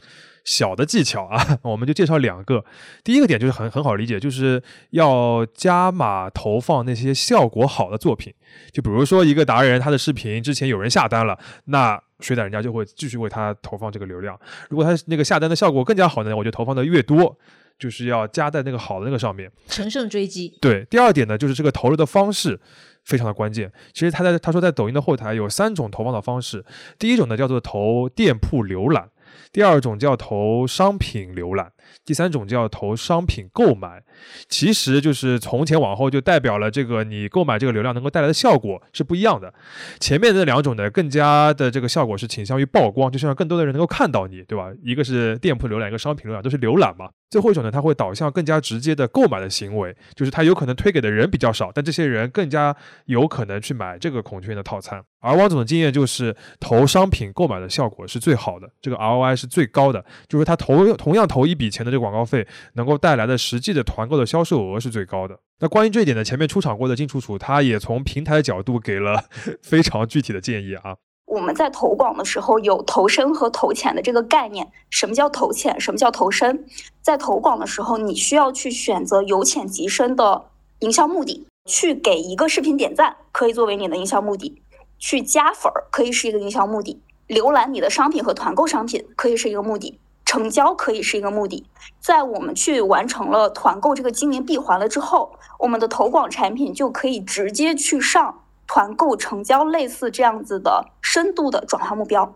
[0.44, 2.64] 小的技巧啊， 我们就介绍两个。
[3.04, 4.60] 第一个点就是很很好理解，就是
[4.90, 8.34] 要加码投放那些效果好的作品。
[8.72, 12.02] 就比如说一个达人，他的视频之前有人下单了，那。
[12.20, 14.38] 水胆人家就会继续为他投放这个流量。
[14.68, 17.36] 如果他那个下单的效果更加好呢，我就投放的越多，
[17.78, 20.56] 就是要加在那个好的那个上面，乘胜追击。
[20.60, 22.58] 对，第二点呢，就是这个投入的方式
[23.04, 23.72] 非常的关键。
[23.92, 26.64] 其实他在他说在抖音的后台有三种投放的方式，
[26.98, 29.10] 第一种呢叫做投店铺浏览，
[29.52, 31.72] 第二种叫投商品浏览。
[32.04, 34.02] 第三种叫投商品购买，
[34.48, 39.52] 其实就是从前往后就代表了这个你购买这个流量能够带来的效果是不一样的。
[40.00, 44.70] 前面的两种呢，更加的这个效果是倾向于曝光，就是让更多的人能够看到你，对吧？
[44.82, 47.08] 一个是店铺浏览，一个商品浏览，都是浏览嘛。
[47.30, 55.02] 最后一种呢，它会导向更加直接的购买的行为，就是它有可能推给的人比较少，但这些人更加有可能去买这个孔雀的套餐。
[55.20, 65.38] 而汪总的经验就是投商品购买的效果是最好的，这个 ROI 是最高的，就是他投同样投一笔钱的这个广告费，能够带来的实际的团购的销售额是最高的。
[65.60, 69.24] 那关于这一点呢，前面出场过的金楚楚，他也从平台角度给了
[69.62, 70.96] 非常具体的建议啊。
[71.26, 74.66] 我们在投广的时候有投深和投浅的这个概念。
[74.88, 75.78] 什么叫投浅？
[75.78, 76.64] 什么叫投深？
[77.02, 80.46] 在投广的时候，你需要去选择由浅及深的
[80.78, 84.54] 营销目的，去给一个视频点赞，可以作为你的营销目的；
[84.98, 91.64] 去加粉儿，可以是一个营销目的；浏览你的商品和团购商品，可以是一个目的；成交可以是一个目的。
[92.00, 98.42] 在我们去完成了团购这个经营闭环了之后，我们的投广产品就可以直接去上。
[98.66, 102.30] 团购成交类似这样子的深度的转化目标，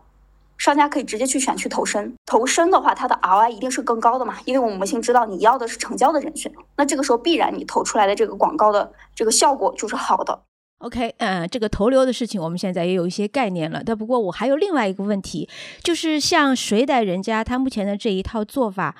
[0.57, 4.37] 商家可以直接去选去投深，投深的话，它的 ROI 一定是更高的嘛？
[4.45, 10.41] 因为我们先知道你要的是成交的人群，那这个时候必然你投出来的这个广告的这个效果就是好的。
[10.83, 13.81] OK，嗯，这个投流的事情我们现在也有一些概念了。
[13.85, 15.47] 但不过我还有另外一个问题，
[15.81, 18.93] 就是像水袋人家他目前的这一套做法。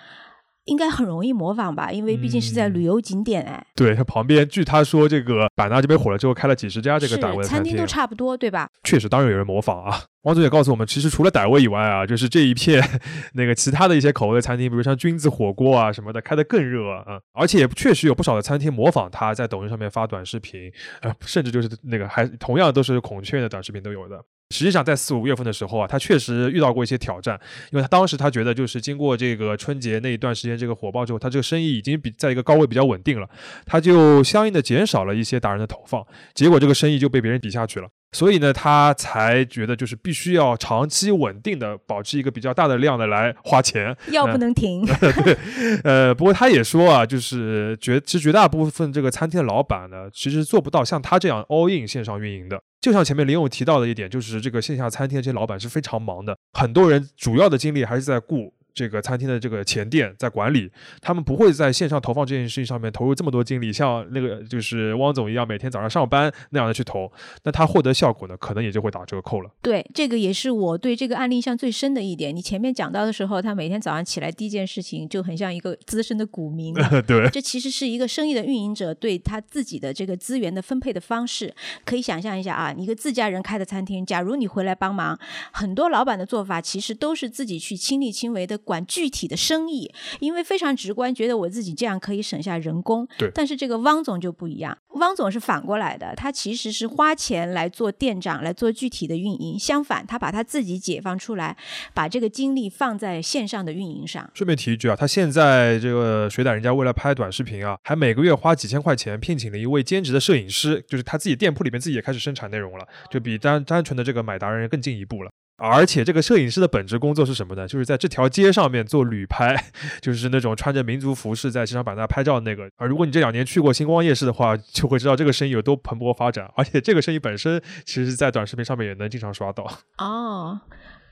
[0.66, 3.66] 应该很容易模仿吧，因为毕竟是在旅游景点哎。
[3.76, 8.70] 对，他旁边据他说，这个版纳这边火了之后，开了几十家这个傣味餐厅，都差不多，对吧？
[8.84, 10.04] 确实，当然有人模仿啊。
[10.24, 12.82] 王总也告诉我们，其实除了傣味以外啊，就是这一片
[13.36, 17.20] 那个其他的一些口味的餐厅，比如像菌子火锅啊什么的，开的更热啊。
[17.34, 20.72] 而且也确实有不少的餐厅模仿他在抖音上面发短视频，
[21.02, 24.24] 呃，甚至就是那个还同样都是孔雀的短视频都有的。
[24.54, 27.40] 实际上，在四五月份的时候啊，他确实遇到过一些挑战，
[27.72, 33.28] 因为他当时他觉得，就是经过这个春节那一段时间这个火爆之后，他这个生意已经比在一个高位比较稳定了，
[33.66, 37.88] 他就相应的减少了一些达人的投放，结果这个生意就被别人比下去了。
[38.14, 44.86] 所以呢，他才觉得就是必须要长期稳定的保持一个比较大的量的来花钱，药不能停。
[44.86, 45.38] 对，
[45.84, 52.62] 呃，不过他也说啊，就是绝其实绝大部分这个餐厅的老板呢，其实做不到像他这样 all in 线上运营的。
[52.80, 58.54] 就像前面林勇提到的一点，就是这个线下餐厅的这些老板是非常忙的，很多人主要的精力还是在顾。
[58.74, 60.70] 这个餐厅的这个前店在管理，
[61.02, 67.12] 他们不会在线上投放这件事情上面投入这么多精力，像那个就是汪总一样，每天早上上班那样的去投，
[67.44, 69.50] 那他获得效果呢，可能也就会打折扣了。
[69.62, 72.36] 对，这个也是我对这个案例印象最深的一点。
[72.36, 76.74] 你前面讲到的时候，他每天早上起来第一件事情就很像一个资深的股民，
[77.06, 81.54] 对，这其实是一个生意的运营者对他自己的这个资源的分配的方式。
[81.86, 85.18] 可以想象一下啊，一个自家人开的餐厅，假如你回来帮忙，
[85.52, 89.38] 很多老板的做法其实都是自己去亲力亲为的管具体的。
[89.44, 93.06] 生意，因为非常直观，觉得我自己这样可以省下人工。
[93.18, 99.60] 对，但是这个汪总就不一样，汪总是反过来的，他其实是花钱来做店长，来做具体的运营。
[99.60, 101.58] 相反，他把他自己解放出来，
[101.94, 104.30] 把这个精力放在线上的运营上。
[104.34, 115.30] 顺便提一句啊，他现在这个水胆人家为了拍短视频啊，还每个月花几千块钱聘请了一位兼职的摄影师，就是他自己店铺里面自己也开始生产内容了，就比单单纯的这个买达人更进一步了。
[115.58, 117.68] 而且这个摄影师的本职工作是什么呢？
[117.68, 119.56] 就是在这条街上面做旅拍，
[120.02, 122.68] 就是那种穿着民族服饰在西双版纳拍照那个。
[122.78, 126.52] 而如果你这两年去过星光夜市的话，就会知道这个生意有多蓬勃发展。
[126.56, 129.64] 而且这个生意本身，其实在短视频上面也能经常刷到。
[130.00, 130.60] 哦。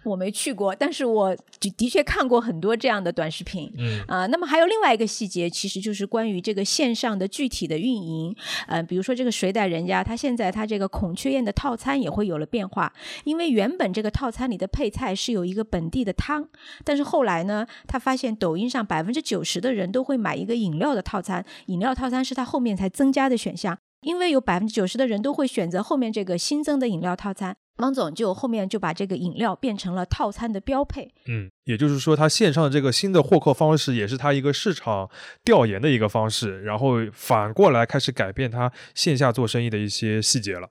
[0.04, 3.72] 我没去过，但是我的确看过很多这样的短视频。
[3.78, 8.36] 嗯啊，那么还有另外一个细节，其实就是关于这个线上的具体的运营。
[8.68, 12.92] 呃，比如说这个水胆人家，他现在他这个孔雀宴的套餐也会有了变化，
[13.24, 16.48] 因为原本这个套餐里的配菜是有一个本地的汤，
[16.84, 27.56] 但是后来呢，他发现抖音上百分之九十的人都会买一个饮料的套餐，饮料套餐是他后面才增加的选项，因为有百分之九十的人都会选择后面这个新增的饮料套餐。
[27.78, 31.14] 汪总就后面就把这个饮料变成了套餐的标配。
[31.26, 35.10] 嗯，也就是说，他线上的这个新的获客方式，也是他一个市场
[35.44, 40.70] 调研的一个方式，然后反过来开始改变他线下做生意的一些细节了。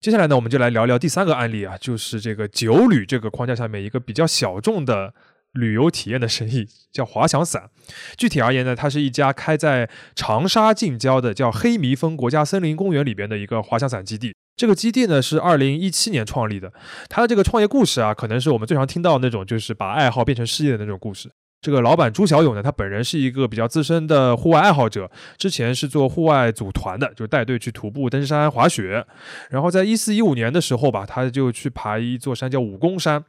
[0.00, 5.12] 接下来呢，我们就来聊聊第三个案例啊，就是这个酒旅这个框架下面一个比较小众的。
[5.52, 7.70] 旅游体验的生意叫滑翔伞，
[8.16, 14.34] 具体而言呢，它是一家开在长沙近郊的叫黑迷峰国家森林公园里边的一个滑翔伞基地。
[14.56, 16.72] 这个基地呢是二零一七年创立的，
[17.08, 21.30] 它的这个创业故事啊，可能是我们最常听到那种就是把爱好变成事业的那种故事。
[21.60, 29.04] 这个老板朱小勇呢，他本人是一个比较资深的户外爱好者，之前是做户外组团的，就带队去徒步、登山、滑雪。
[29.50, 33.24] 然后在一四一五年的时候吧，他就去爬一座山叫武功山，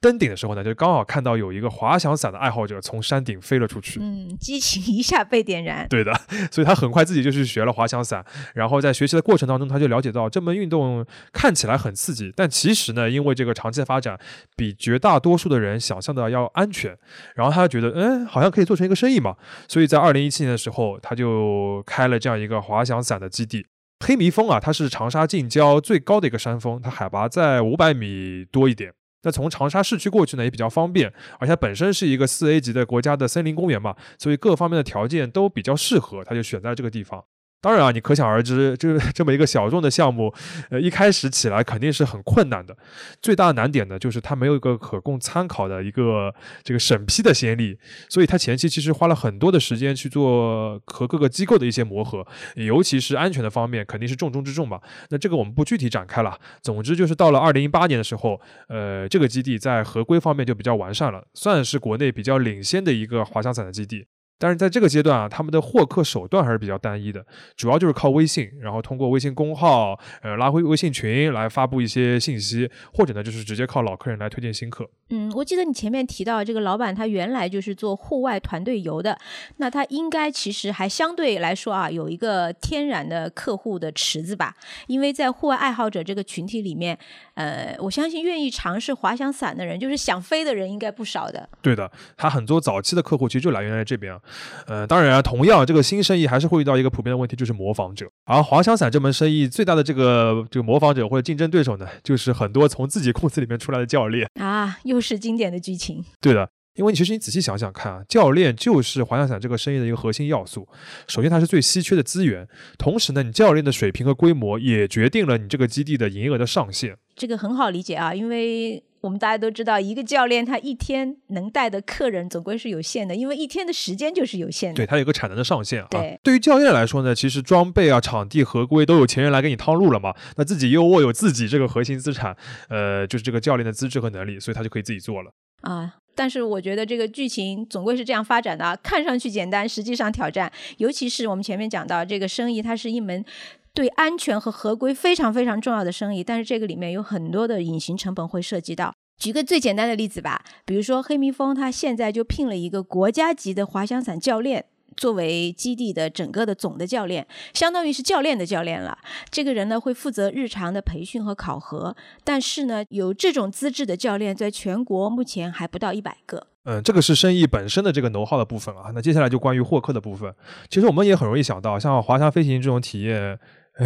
[0.00, 5.86] 登顶的时候呢，就刚好看到有一个滑翔伞的爱好者从山顶飞了出去，嗯，激情一下被点燃。
[5.90, 6.10] 对的，
[6.50, 8.24] 所以他很快自己就去学了滑翔伞。
[8.54, 14.18] 然后在学习的过程当中，他就了解到这门运动看起来很刺激，但其实呢，因为这个长期的发展，
[14.56, 16.96] 比绝大多数的人想象的要安全。
[17.34, 17.68] 然后他。
[17.80, 19.36] 觉得嗯，好像可以做成一个生意嘛，
[19.68, 23.66] 所以在二零一七年的时候，他就开了这样一个滑翔伞的基地。
[24.06, 28.92] 黑迷峰啊，它是长沙近郊最高的一个山峰，它海拔在五百米多一点。
[29.22, 37.24] 那从长沙市区过去呢，也比较方便，而且本身是一个四 A 级的国家的森林公园嘛，所以各方面的条件都比较适合，他就选在这个地方。
[37.64, 40.30] 当然啊，你可想而知， 这这么一个小众的项目，
[40.68, 42.76] 呃，一开始起来肯定是很困难的。
[43.22, 47.78] 最大的难点呢，就是它没有一个可供参考的一个这个审批的先例，
[48.10, 54.78] 所以它前期其实花了很多的时间去做和各个机构的一些磨合，尤其是安全的方面，肯定是重中之重嘛。
[55.08, 56.38] 那这个我们不具体展开了。
[56.60, 64.04] 总之就是到了二零一八年的时候，呃，这个基地在合规方面就比较完善了，算是国内比较领先的一个滑翔伞的基地。
[64.38, 67.24] 但是在这个阶段啊，他们的获客手段还是比较单一的，
[67.56, 74.88] 主要就是靠微信，然后通过微信公号，呃，拉回微信群来发布一些信息，或者呢，就是直接靠老客人来推荐新客。
[75.10, 79.16] 嗯，我记得你前面提到这个老板，他原来就是做户外团队游的，
[79.58, 84.54] 那他应该其实还相对来说啊，有一个天然的客户的池子吧？
[84.88, 86.98] 因为在户外爱好者这个群体里面，
[87.34, 91.48] 呃，我相信愿意尝试滑翔伞的人，就是想飞的人，应该不少的。
[91.62, 94.20] 对的，他很多早期的客户其实就来源于这边啊。
[94.66, 98.06] 呃，当然啊，同样这个新生意还是会遇到一个普遍的问题，就是模仿者。
[98.24, 106.04] 而滑翔伞这门生意最大的这个这个模仿者或者竞争对手呢，就是很多从自己公司里面出来的教练啊，又是经典的剧情。
[106.20, 106.48] 对的。
[106.74, 110.66] 因为其实你仔细想想看啊，教练就是滑翔伞这个生意的一个核心要素。
[111.06, 116.96] 首先，它是最稀缺的资源，同时呢，你教练的水平和规模也决定了你这个基地的营业额的上限。
[117.14, 124.74] 这个很好理解啊，因为我们大家都知道，一个教练他一天能带的客人总归是有限的，因为一天的时间就是有限的。
[124.74, 125.86] 对，他有个产能的上限啊。
[125.88, 132.36] 对，对于教练来说呢，其实装备啊、场地合规都有前人来给你趟路了嘛，那自己又握有自己这个核心资产，
[132.68, 135.30] 呃，就是这个教练的资质和能力，所以他就可以自己做了。
[135.60, 140.50] 啊，但是我觉得这个剧情总归是这样发展的啊，看上去简单，实际上挑战。
[140.78, 143.24] 尤其是我们前面讲到这个生意，它是一门
[143.72, 148.94] 对安全和合规非常非常重要的生意，但是这个里面有很多的隐形成本会涉及到。
[149.18, 154.64] 举个最简单的例子吧，比如说黑蜜蜂，它现在就聘了一个国家级的滑翔伞教练。
[154.96, 158.98] 作为基地的整个的总的教练，相当于是教练的教练了。
[159.30, 166.46] 这个人呢会负责日常的培训和考核，但是呢，有这种资质的教练在全国目前还不到一百个。
[166.64, 168.90] 嗯，这个是生意本身的这个能耗的部分啊。
[168.94, 170.34] 那接下来就关于获客的部分。
[170.70, 173.38] 其实我们也很容易想到，像滑翔飞行这种体验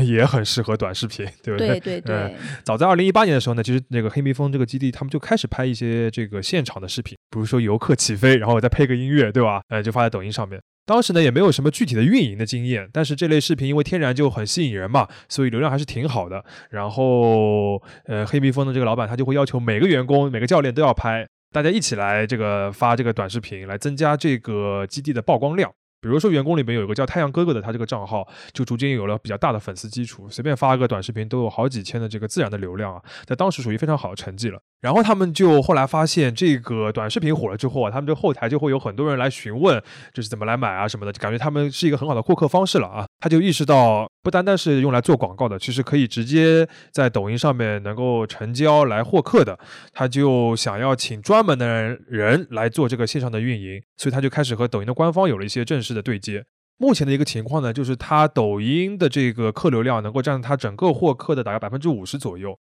[0.07, 1.81] 也很适合短视频，对不对？
[1.81, 2.37] 对对 对。
[2.63, 9.61] 早在二零一八年的时候呢，其实那个黑蜜蜂这个基地，他们就开始拍一些这个现场的视频，比如说游客起飞，然后再配个音乐，对吧？
[9.71, 10.61] 呃，就发在抖音上面。
[10.89, 16.43] 当时呢也没有什么具体的运营的经验，但是这类视频因为天然就很吸引人嘛，所以流量还是挺好的。
[16.71, 25.71] 然后，呃，黑蜜蜂的这个老板他就会要求每个员工、每个教练都要拍，大家一起来这个发这个短视频，来增加这个基地的曝光量。
[26.01, 34.61] 比如说员工里面有一个叫太阳哥哥的，他这个账号就逐渐有了比较大的粉丝基础，随便发个短视频都有好几千的这个自然的流量啊，在当时属于非常好的成绩了。
[34.81, 39.83] 然后他们就后来发现，这个短视频火了之后啊，他们这后台就会有很多人来询问，
[40.15, 43.07] 就是怎么来买啊什么的，就感觉他们是一个很好的获客方式了啊。
[43.19, 49.59] 他就意识到，不单单是用来做广告的，其实可以直接在抖音上面能够成交来获客的。
[49.93, 51.67] 他就想要请专门的
[52.09, 56.45] 人来做这个线上的运营，所以他就开始和抖音的官方有了一些正式的对接。
[56.77, 62.59] 目前的一个情况呢，就是他抖音的这个客流量能够占他整个获客的大概百分之五十左右。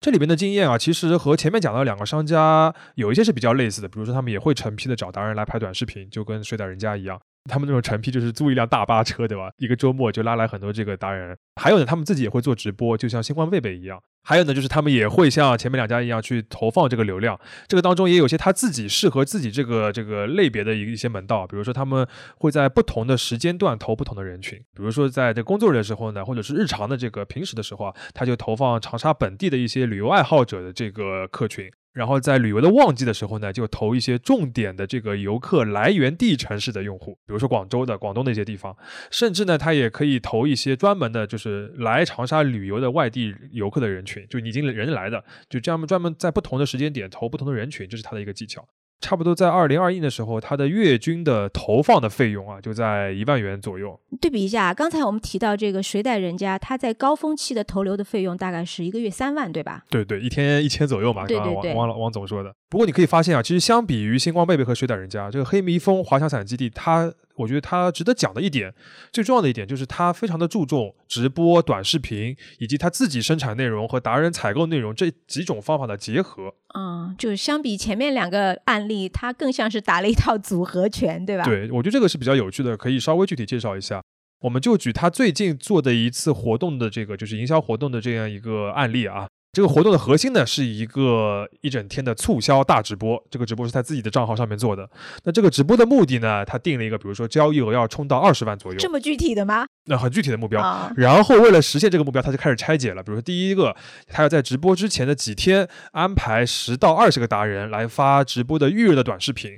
[0.00, 7.18] 这里边的经验啊，其实和前面讲到两个商家有一些是比较类似的，比如说他们也会成批的找达人来拍短视频，就跟睡袋人家一样。
[7.48, 9.50] 他们那种成批就是租一辆大巴车，对吧？
[9.58, 11.36] 一个周末就拉来很多这个达人。
[11.56, 14.02] 还有呢，他们自己也会做直播，就像星光贝贝一样。
[14.22, 17.38] 还有呢，就是他们也会像前面两家一样去投放这个流量。
[17.68, 22.04] 这个当中也有些他自己适合自己这个这个类别的一一些门道，比如说他们
[22.38, 24.58] 会在不同的时间段投不同的人群。
[24.74, 31.70] 比如说在这工作日的时候呢，或者是日常的这个平时的时候啊，他就投放长沙本地的一些旅游爱好者的这个客群。
[31.96, 38.76] 然后在旅游的旺季的时候呢，就投一些重点的这个游客来源地城市的用户，比如说广州的、广东的一些地方，
[39.10, 48.68] 甚至呢，他也可以投一些专门的，就是来长沙旅游的外地游客的人群，就已经人来的，就这样专门在不同的时间点投不同的人群，这是他的一个技巧。
[49.00, 53.98] 差不多在二零二一年的时候，它的月均的投放的费用啊，就在一万元左右。
[54.20, 59.84] 对比一下，刚才我们提到这个谁带人家，他在高峰期的投流的费用大概是一个月三万，对吧？
[59.90, 61.26] 对对，一天一千左右嘛。
[61.26, 62.54] 对对对，王王王总说的。
[62.68, 68.74] 不过你可以发现啊，其实相比于星光贝贝和水胆人家，这个黑蜜蜂滑翔伞基地，它我觉得他值得讲的一点，
[69.12, 76.54] 最重要的一点就是他非常的注重直播、短视频以及他自己生产内容和达人采购内容这几种方法的结合。
[76.74, 81.44] 嗯，就是相比前面两个案例，它更像是打了一套组合拳，对吧？
[81.44, 84.02] 对，我觉得这个是比较有趣的，可以稍微具体介绍一下。
[84.40, 89.26] 我们就举他最近做的一次活动的这个，就是营销活动的这样一个案例啊。
[89.52, 93.22] 这个活动的核心呢，是一个一整天的促销大直播。
[93.30, 94.86] 这个直播是他自己的账号上面做的。
[95.24, 99.66] 那这个直播的目的呢，他定了一个，比如说交易额要冲到二十万左右，这么具体的吗？
[99.86, 100.92] 那很具体的目标。
[100.94, 103.02] 然后为了实现这个目标，他就开始拆解了。
[103.02, 103.74] 比如说第一个，
[104.06, 109.56] 他要在直播之前的几天安排十到二十个达人来发直播的预热的短视频。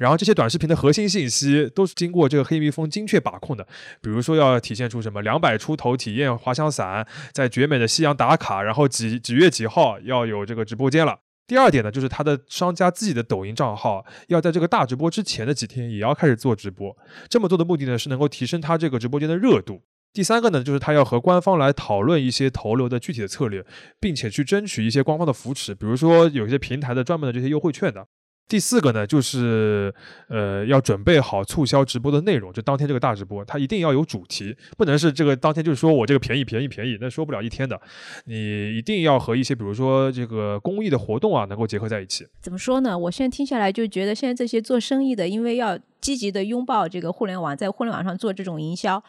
[0.00, 3.66] 然后这些短视频的核心信息都是经过这个黑蜜蜂精确把控的，
[4.00, 11.18] 比如说要体现出什么两百出头体验滑翔伞，在绝美的夕阳打卡，然后几几月几号要有这个直播间了。
[11.46, 16.96] 第二点呢，就是他的商家自己的抖音账号要在这个大直播之前的几天也要开始做直播。
[17.28, 19.82] 这么做的目的呢，是能够提升他这个直播间的热度。
[20.14, 23.66] 第三个呢，就是他要和官方来讨论一些投流的具体的策略，
[24.00, 28.06] 并且去争取一些官方的扶持，比如说有些平台的专门的这些优惠券的。
[28.50, 29.94] 第四个呢，就是
[30.26, 32.52] 呃，要准备好促销直播的内容。
[32.52, 37.80] 就当天这个大直播，它一定要有主题，不能是这个当天就是说我这个便宜便宜便宜，那说不了一天的。
[38.24, 42.26] 你一定要和一些比如说这个公益的活动啊，能够结合在一起。
[42.42, 42.98] 怎么说呢？
[42.98, 49.02] 我现在听下来就觉得，现在这些做生意的，因为要积极的拥抱这个互联网，在互联网上做这种营销。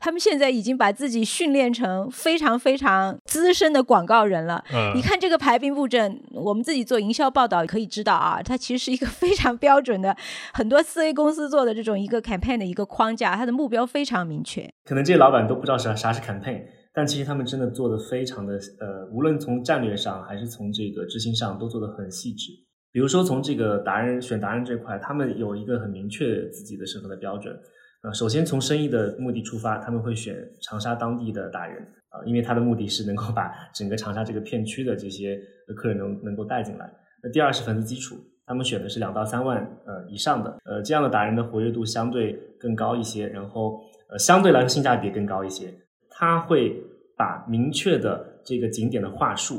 [0.00, 4.64] 他们现在已经把自己训练成非常非常资深的广告人了。
[4.72, 10.16] 嗯你看这个排兵布阵，我们自己做营销报道可以知道啊，它其实是一个非常标准的，
[10.52, 14.68] 很多四 A 公司做的这种一个 campaign 的一个框架，它的目标非常明确。
[14.84, 16.62] 可能这些老板都不知道啥啥是 campaign，
[16.94, 22.52] 但其实他们真的做的非常的呃，无论从战略上还是从这个执行上都做的很细致。
[22.92, 27.58] 比如说从这个达人选达人这块，他们有一个很明确自己的审核的标准。
[28.02, 35.38] 呃，首先从生意的目的出发，他们会选长沙当地的达人啊、因为他的目的是能够把整个长沙这个片区的这些
[35.76, 36.90] 客人能能够带进来。
[37.22, 38.16] 那第二是粉丝基础，
[38.46, 43.78] 他们选的是两到三万呃以上的，呃这样的达人的活跃度相对更高一些，然后
[44.08, 45.74] 呃相对来说性价比更高一些。
[46.08, 46.82] 他会
[47.16, 49.56] 把明确的这个景点的话术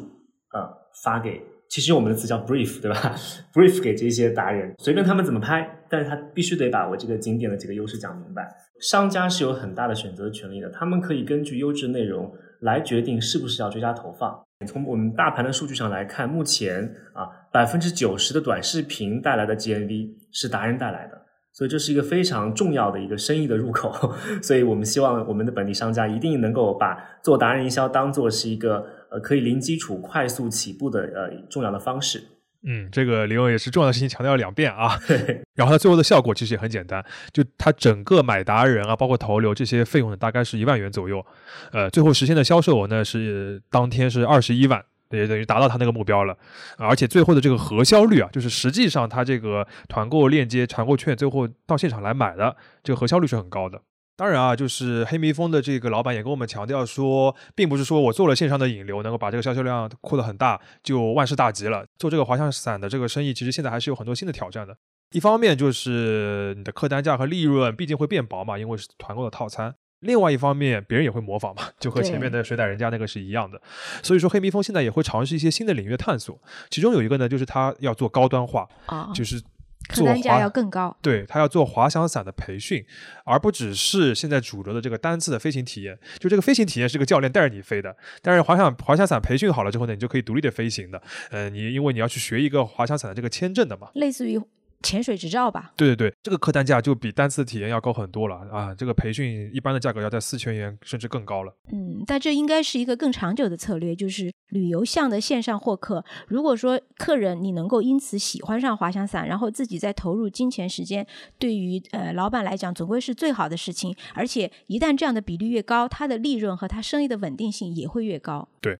[0.53, 0.67] 呃
[1.03, 3.15] 发给，其实我们的词叫 brief 对吧？
[3.53, 8.49] brief 给这些达人，随便他们怎么拍，但是他必须得把我这个景点的几个优势讲明白。
[8.81, 14.43] 商家是有很大的选择权利的，他们可以根据优质内容来决定是不是要追加投放。
[14.67, 21.21] 从我们大盘的数据上来看，目前啊百分之九十的短视频带来的 GMV 是达人带来的，
[21.53, 24.13] 所以这是一个非常重要的一个生意的入口。
[24.43, 32.23] 所以我们希望我们的本地商家一定能够把做达人营销当做是一个呃可以零基础快速起步的呃重要的方式。
[32.63, 34.99] 嗯，这个李勇也是重要的事情强调了两遍啊。
[35.55, 41.25] 然后它最后的效果其实也很简单，就它整个买达人啊，包括投流这些费用呢，大概是一万元左右。
[41.71, 44.83] 呃，最后实现的销售额呢是当天是二十一万。
[45.11, 46.37] 也等于达到他那个目标了，
[46.77, 53.81] 而且最后的这个核销率啊，就是实际上他这个团购链接、团购券最后到现场来买的，这个核销率是很高的。
[54.19, 61.85] 当然啊，就是黑蜜蜂的这个老板也跟我们强调说，并不是说我做了线上的引流，能够把这个销售量扩得很大，就万事大吉了。
[61.97, 64.75] 做这个滑翔伞的这个生意，其实现在还是有很多新的挑战的。
[65.11, 69.73] 一方面就是你的客单价和利润毕竟会变薄嘛，因为是团购的套餐。
[70.01, 73.61] 另外一方面，别人也会模仿嘛，就和前面的水胆人家那个是一样的。
[74.03, 76.37] 所以说，黑蜜蜂现在也会尝试一些新的领域的探索，
[76.69, 79.49] 其中有一个呢，就是它要做高端化，啊，就是做
[79.89, 80.95] 客单价滑要更高。
[81.01, 82.85] 对他要做滑翔伞的培训，
[83.25, 85.97] 而不只是现在主流的这个单次的飞行体验。
[86.19, 91.01] 就这个飞行体验是个教练带着你飞的，但是滑翔滑翔伞培训好了之后呢，你就可以独立的飞行的。
[91.31, 93.89] 呃，你因为你要去学一个滑翔伞的这个签证的嘛。
[93.95, 94.39] 类似于
[94.81, 95.73] 潜水执照吧。
[95.75, 98.73] 对对对，这个客单价就比单次体验要高很多了啊！
[98.73, 101.53] 这个培训一般的价格要在四千元甚至更高了。
[101.71, 106.03] 嗯，但这应该是一个更长久的策略，就是旅游向的线上获客。
[106.27, 111.05] 如果说客人你能够因此喜欢上滑翔伞，然后自己再投入金钱时间，
[111.37, 113.95] 对于呃老板来讲总归是最好的事情。
[114.13, 118.47] 而且一旦这样的比例越高，它的利润和它生意的稳定性也会越高。
[118.61, 118.79] 对。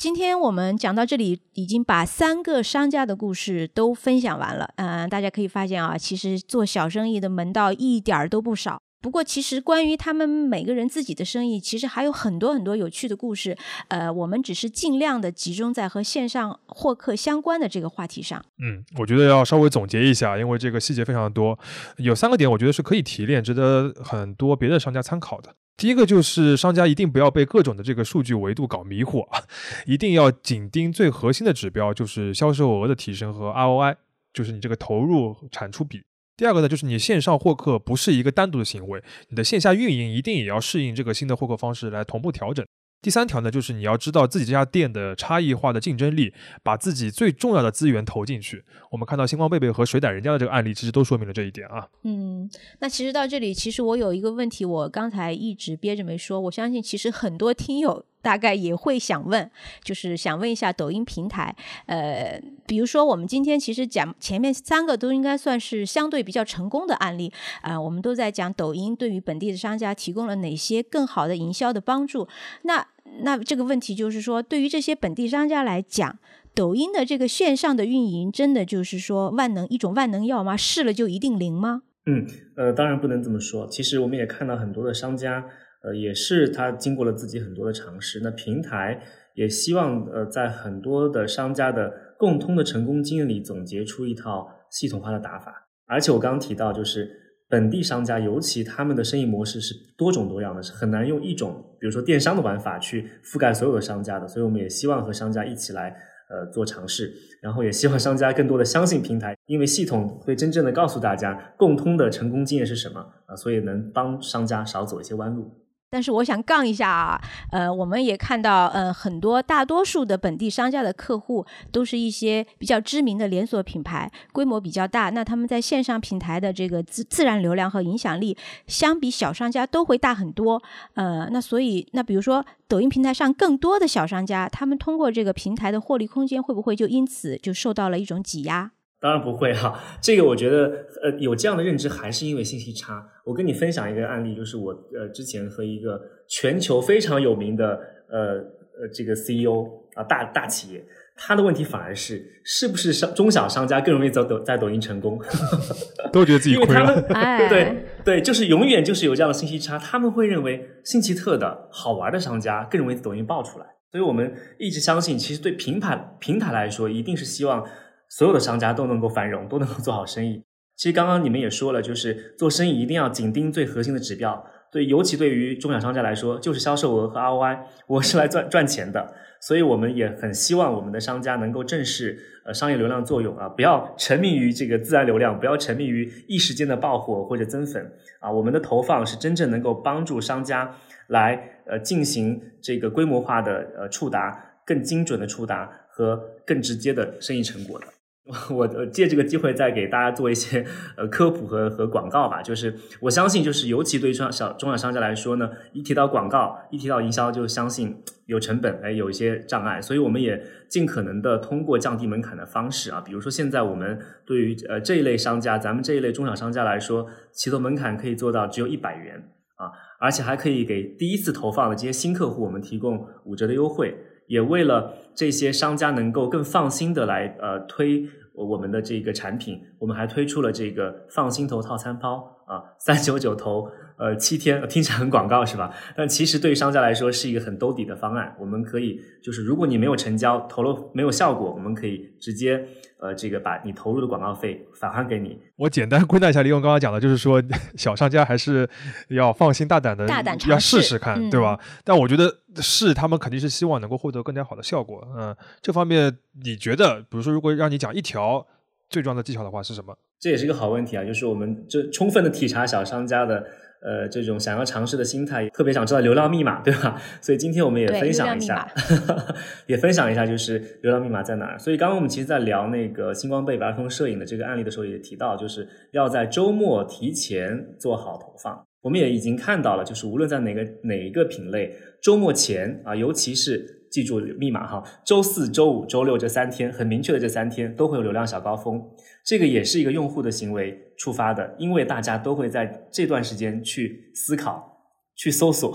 [0.00, 4.72] 今天我们讲到这里，已经把三个商家的故事都分享完了。
[4.76, 8.80] 嗯、大家可以发现啊，其实做小生意的门道一点儿都不少。
[9.02, 13.54] 不过，其实关于他们每个人自己的生意，其实还有很多很多有趣的故事。
[13.88, 18.42] 呃，我们只是尽量的集中在和线上获客相关的这个话题上。
[18.62, 21.58] 嗯，我觉得要稍微总结一下，因为这个细节非常多，
[21.98, 25.54] 有三个点我觉得是可以提炼，值得很多别的商家参考的。
[25.80, 29.42] 第一个就是商家一定不要被各种的这个数据维度搞迷惑啊，
[29.86, 33.96] 一定要紧盯最核心的指标，就是销售额的提升和 ROI，
[34.34, 36.02] 就是你这个投入产出比。
[36.36, 42.62] 第二个呢，就是你线上获客不是一个单独的行为，你的线下运营一定也要适应这个新的获客方式来同步调整。
[43.02, 48.64] 第三条呢，就是你要知道自己这家店的差异化的竞争力，把自己最重要的资源投进去。
[48.90, 51.88] 我们看到星光贝贝和水胆人家的这个案例，其实都说明了这一点啊。
[52.02, 56.40] 嗯，那其实到这里，其实我有一个问题，我刚才一直憋着没说。
[56.42, 59.50] 我相信，其实很多听友大概也会想问，
[59.82, 61.54] 就是想问一下抖音平台，
[61.86, 72.28] 呃，比如说我们今天其实讲前面三个都应该算是相对比较成功的案例啊、我们都在讲抖音对于本地的商家提供了哪些更好的营销的帮助。
[72.62, 72.86] 那
[73.22, 76.18] 那这个问题就是说，对于这些本地商家来讲，
[76.54, 80.56] 抖音的这个线上的运营，真的就是说万能一种万能药吗？
[80.56, 81.82] 试了就一定灵吗？
[82.06, 83.66] 嗯，呃，当然不能这么说。
[83.68, 85.44] 其实我们也看到很多的商家，
[85.82, 88.20] 呃，也是他经过了自己很多的尝试。
[88.22, 89.02] 那平台
[89.34, 95.68] 也希望，呃，在很多的商家的共通的成功经验里总结出一套系统化的打法。
[95.86, 97.10] 而且我刚刚提到，就是
[97.48, 104.28] 本地商家，尤其他们的生意模式是多种多样的，是很难用一种，比如说电商的玩法去覆盖所有的商家的。
[104.28, 105.96] 所以我们也希望和商家一起来。
[106.32, 107.12] 呃，做尝试，
[107.42, 115.50] 然后也希望商家更多的相信平台，因为系统会真正的告诉大家共通的成功经验是什么啊、所以能帮商家少走一些弯路。
[115.90, 117.20] 但是我想杠一下啊，
[117.50, 128.36] 呃，我们也看到，呃，很多大多数的本地商家的客户都是一些比较知名的连锁品牌，规模比较大，那他们在线上平台的这个自自然流量和影响力，
[128.68, 130.62] 相比小商家都会大很多。
[130.94, 138.70] 呃，那所以，那比如说抖音平台上更多的小商家，他们通过这个平台的获利空间，会不会就因此就受到了一种挤压？
[139.00, 140.70] 当然不会哈， 这个我觉得，
[141.02, 143.02] 呃，有这样的认知还是因为信息差。
[143.24, 145.98] 我跟你分享一个案例，就是我呃之前和一个
[146.28, 147.80] 全球非常有名的
[148.10, 148.34] 呃
[148.78, 150.84] 呃这个 CEO 啊大大企业，
[151.16, 155.18] 他的问题反而是是不是商中小商家更容易在抖在抖音成功，
[156.12, 157.00] 都觉得自己亏了。
[157.48, 163.64] 对对，就是永远就是有这样的信息差，他们会认为新奇特的好玩的商家更容易抖音爆出来。
[163.90, 167.64] 所以我们一直相信，其实对平台平台来说，一定是希望。
[168.10, 170.42] 所有的商家都能够繁荣，都能够做好生意。
[170.76, 174.44] 其实刚刚你们也说了，就是做生意一定要紧盯最核心的指标。
[174.72, 179.14] 对，尤其对于中小商家来说，就是销售额和 ROI，我是来赚赚钱的。
[179.40, 187.90] 所以我们也很希望我们的商家能够正视呃商业流量作用啊，不要沉迷于这个自然流量，不要沉迷于一时间的爆火或者增粉
[188.20, 188.30] 啊。
[188.30, 190.76] 我们的投放是真正能够帮助商家
[191.08, 197.86] 来呃进行这个规模化的呃触达，更精准的触达和更直接的生意成果的。
[198.52, 200.64] 我借这个机会再给大家做一些
[200.96, 202.40] 呃科普和和广告吧。
[202.40, 209.80] 就是我相信，就是尤其对中小中小商家来说呢，一提到广告，一提到营销，就相信有成本，哎，有一些障碍。
[209.82, 223.96] 所以我们也尽可能的通过降低门槛的方式啊，比如说现在我们对于呃这一类商家，咱们这一类中小商家来说，起投门槛可以做到只有一百元啊，而且还可以给第一次投放的这些新客户，我们提供五折的优惠。
[224.30, 233.68] 也为了这些商家能够更放心的来呃推我们的这个产品，我们还推出了这个放心投套餐包啊，三九九投
[234.00, 235.72] 呃七天， 听起来很广告是吧？
[235.94, 238.34] 但其实对于商家来说是一个很兜底的方案。
[238.40, 242.66] 我们可以就是如果你没有成交，投了没有效果，我们可以直接。
[243.02, 245.40] 呃，这个把你投入的广告费返还给你。
[245.56, 247.42] 我简单归纳一下，李勇刚刚讲的，就是说
[247.74, 248.68] 小商家还是
[249.08, 251.58] 要放心大胆的，大胆要试试看，对吧？
[251.82, 255.02] 但我觉得试他们肯定是希望能够获得更加好的效果。
[255.16, 258.46] 嗯，这方面你觉得，比如说如果让你讲一条
[258.90, 259.96] 最重要的技巧的话，是什么？
[260.20, 263.46] 这也是一个好问题啊，就是我们这充分的体察小商家的。
[263.82, 267.00] 呃，这种想要尝试的心态，特别想知道流量密码，对吧？
[267.22, 268.70] 所以今天我们也分享一下，
[269.66, 271.58] 也分享一下，就是流量密码在哪儿。
[271.58, 278.66] 所以刚刚我们其实，在聊那个星光贝儿童摄影的这个案例的时候，也提到，就是要在周末提前做好投放。
[278.82, 288.82] 我们也已经看到了，就是无论在哪个哪一个品类，周末前啊，尤其是记住密码哈，周四周五周六这三天，很明确的这三天都会有流量小高峰。
[289.22, 294.84] 这个也是一个用户的行为触发的，因为大家都会在这段时间去思考、
[295.16, 295.74] 去搜索，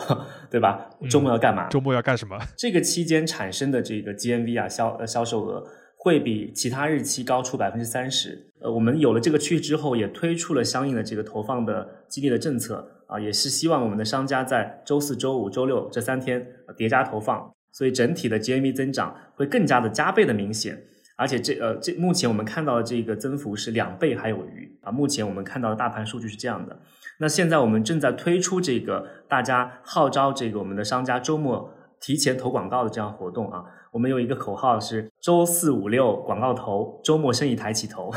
[0.52, 0.88] 对吧？
[1.10, 1.68] 周末要干嘛？
[1.70, 2.38] 周末要干什么？
[2.56, 5.68] 这个期间产生的这个 GMV 啊，销呃销售额
[5.98, 8.52] 会比其他日期高出百分之三十。
[8.62, 16.46] 呃，我们有了这个趋势之后，也推出了相应的这个投放的激励的政策啊，也是希望我们的商家在周四周五周六这三天
[16.78, 20.84] 叠加投放，所以整体的 GMV 增长会更加的加倍的明显。
[21.16, 24.92] 而且这呃，这目前我们看到的这个增幅是两倍还有余啊。
[24.92, 26.80] 目前我们看到的大盘数据是这样的。
[27.20, 33.64] 那现在我们正在推出这个大家号召这个我们的商家周末提前投广告的这样活动啊。
[33.96, 38.12] 我们有一个口号是周四五六广告投，周末生意抬起头，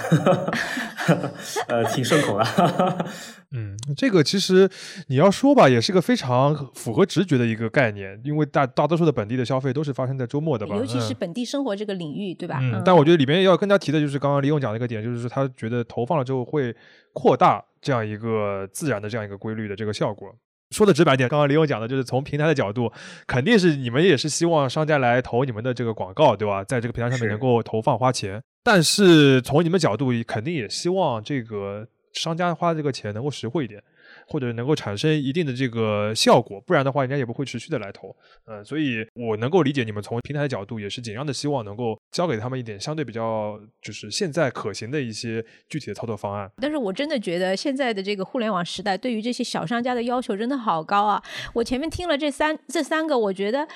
[1.68, 3.06] 呃，挺顺口的。
[3.54, 4.68] 嗯，这个其实
[5.06, 12.58] 你要说吧，也是个非常符合直觉的一个概念，因为大大多数的本地的消费都是发生在周末的吧，尤其是本地生活这个领域，对吧？
[12.60, 16.74] 嗯，但我觉得里面要更加提的就是刚刚李勇讲的一个点，就是说他觉得投放了之后会
[17.12, 20.34] 扩大这样一个自然的这样一个规律的这个效果。
[20.70, 22.92] 说的直白点，刚刚李勇讲的就是从平台的角度，
[23.26, 26.64] 肯定是你们也是希望商家来投你们的这个广告，对吧？
[26.64, 31.86] 在这个平台上面能够投放花钱，但是从你们角度，肯定也希望这个。
[32.14, 33.80] 商家花这个钱能够实惠一点，
[34.28, 38.14] 或者能够产生一定的这个效果，不然的话，人家也不会持续的来投。
[38.46, 46.50] 嗯，所以我能够理解你们从平台的角度，也是尽量的希望能够交给他们一点相对比较就是现在可行的一些具体的操作方案。
[46.60, 51.22] 但是我真的觉得现在的这个互联网时代，对于这些小商家的要求真的好高啊！
[51.54, 53.66] 我前面听了这三这三个，我觉得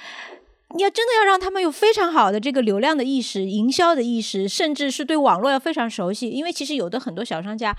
[0.77, 7.75] 你要真的要让他们有非常好的这个流量的意识、营销的意识，甚至是对网络要非常熟悉，因为其实有的很多小商家。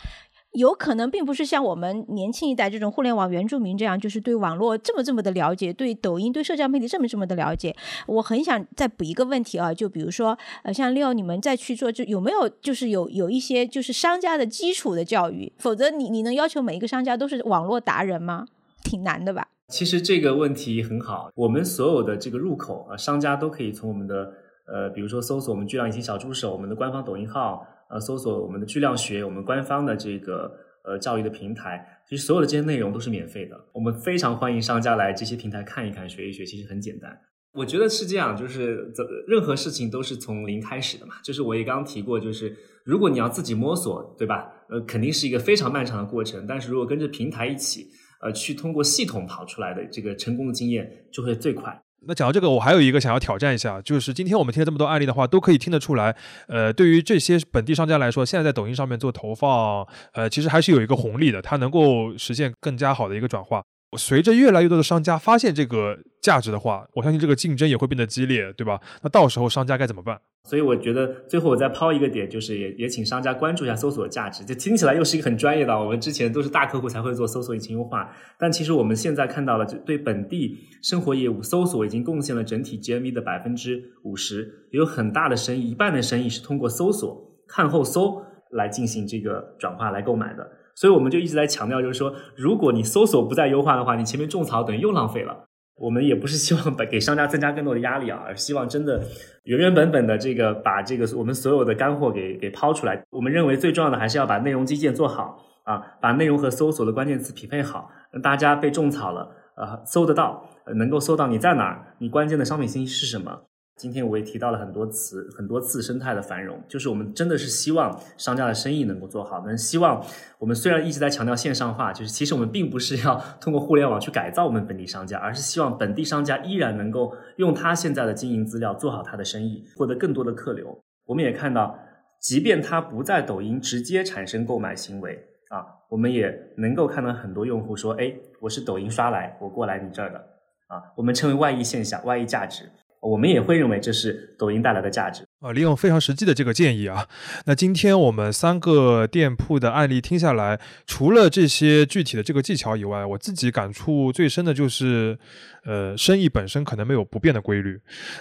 [0.54, 7.76] 有可能并不是像我们年轻一代这种互联网原住民这样，就是对网络这么这么的了解，对抖音、对社交媒体这么这么的了解。
[8.08, 15.51] 我很想再补一个问题啊，就比如说，呃，像六，你们再去做，就有没有就是有有一些就是商家的基础的教育？
[15.58, 18.45] 否则你你能要求每一个商家都是网络达人吗？
[18.84, 19.47] 挺难的吧？
[19.70, 24.32] 其实这个问题很好，我们所有的这个入口啊，商家都可以从我们的
[24.68, 30.52] 呃，比如说搜索我们巨量引擎小助手，我们的官方抖音号，呃，搜索我们的巨量学，我们官方的这个
[30.84, 33.56] 呃教育的平台，其实所有的这些内容都是免费的。
[33.72, 37.16] 我们非常欢迎商家来这些平台看一看、学一学，其实很简单。
[37.54, 38.91] 我觉得是这样，就是
[39.28, 41.14] 任何事情都是从零开始的嘛。
[41.24, 44.52] 就是我也刚刚提过，就是如果你要自己摸索，对吧？
[44.70, 46.48] 呃，肯定是一个非常漫长的过程。
[46.48, 47.89] 但是如果跟着平台一起，
[48.22, 51.80] 呃，去通过系统跑出来的这个成功的经验，就会最快。
[52.08, 56.16] 那讲到这个，我还有一个想要挑战一下，就是今天我们听了这么多案例的话，都可以听得出来，
[56.47, 63.64] 呃，对于这些本地商家来说，现在在抖音上面做投放，呃，其实还是有一个红利的，它能够实现更加好的一个转化。
[63.98, 68.80] 随着越来越多的商家发现这个价值的话，我相信这个竞争也会变得激烈，对吧？
[69.02, 70.20] 那到时候商家该怎么办？
[70.46, 74.44] 所以我觉得最后我再抛一个点，就是也也请商家关注一下搜索价值。
[74.44, 87.18] 这听起来又是一个很专业的，我们之前都是大客户才会做搜索引擎优化，但其实我们现在看到了，就对本地生活业务搜索已经贡献了整体 GMV 的百分之五十，有很大的生意，一半的生意是通过搜索
[87.48, 88.22] 看后搜
[88.52, 90.46] 来进行这个转化来购买的。
[90.76, 95.45] 所以我们就一直在强调，就是说，如果你搜索不再优化的话，你前面种草等于又浪费了。
[95.76, 99.01] 我们也不是希望把给商家增加更多的压力啊，而是希望真的
[99.43, 103.03] 原原本本的这个把这个我们所有的干货给给抛出来。
[103.09, 107.89] 我们认为最重要的还是要把内容基建做好啊，把内容和搜索的关键词匹配好，
[108.21, 113.41] 大家被种草了，呃，搜得到，能够搜到你在哪儿，你关键的商品信息是什么。
[113.76, 119.43] 今天我也提到了很多词，很多次生态的繁荣，就是我们真的是希望商家的生意能够做好。
[119.45, 120.01] 能希望
[120.38, 130.80] 我们虽然一直在强调线上化，就是其实我们并不是要通过互联网去改造我们本地商家，而是希望本地商家依然能够用他现在的经营资料做好他的生意，获得更多的客流。
[131.05, 131.78] 我们也看到，
[132.21, 135.15] 即便他不在抖音直接产生购买行为
[135.49, 140.19] 啊，我们也能够看到很多用户说：“哎，我是抖音刷来，我过来你这儿的
[140.67, 142.69] 啊。”我们称为外溢现象、外溢价值。
[143.04, 147.06] 我们也会认为这是抖音带来的价值啊，利用非常实际的这个建议啊。
[147.45, 155.18] 那今天我们三个店铺的案例听下来，除了这些具体的这个技巧以外，我自己感触最深的就是，
[155.66, 157.78] 呃，生意本身可能没有不变的规律，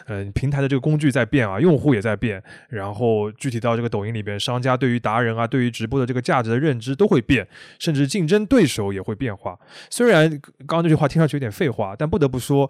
[0.09, 7.47] 嗯，平台的这个工具在变啊，用户也在变，然后具体到这个抖音里边，商家对于达人啊，对于直播的这个价值的认知都会变，
[7.79, 9.57] 甚至竞争对手也会变化。
[9.89, 10.29] 虽然
[10.67, 12.69] 刚刚这句话听上去有点废话，但不得不说。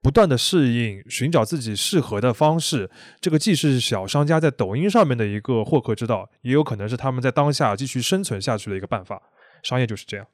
[0.00, 2.88] 不断的适应，寻找自己适合的方式，
[3.20, 9.20] 这个既是小商家在抖音上面的一个获客之道，也有可能是他们在当下继续生存下去的一个办法。
[9.62, 10.26] 商业就是这样。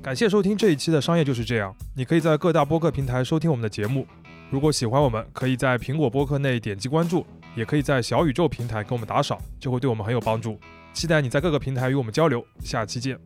[0.00, 4.06] 感谢收听这一期的《商业就是这样》，你可以在各大播客平台收听我们的节目。
[4.50, 7.26] 如果喜欢我们，可以在苹果播客内点击关注，
[7.56, 10.56] 也可以在小宇宙平台给我们打赏，就会对我们很有帮助。
[10.96, 13.18] 期待你在各个平台与我们交流，下期见。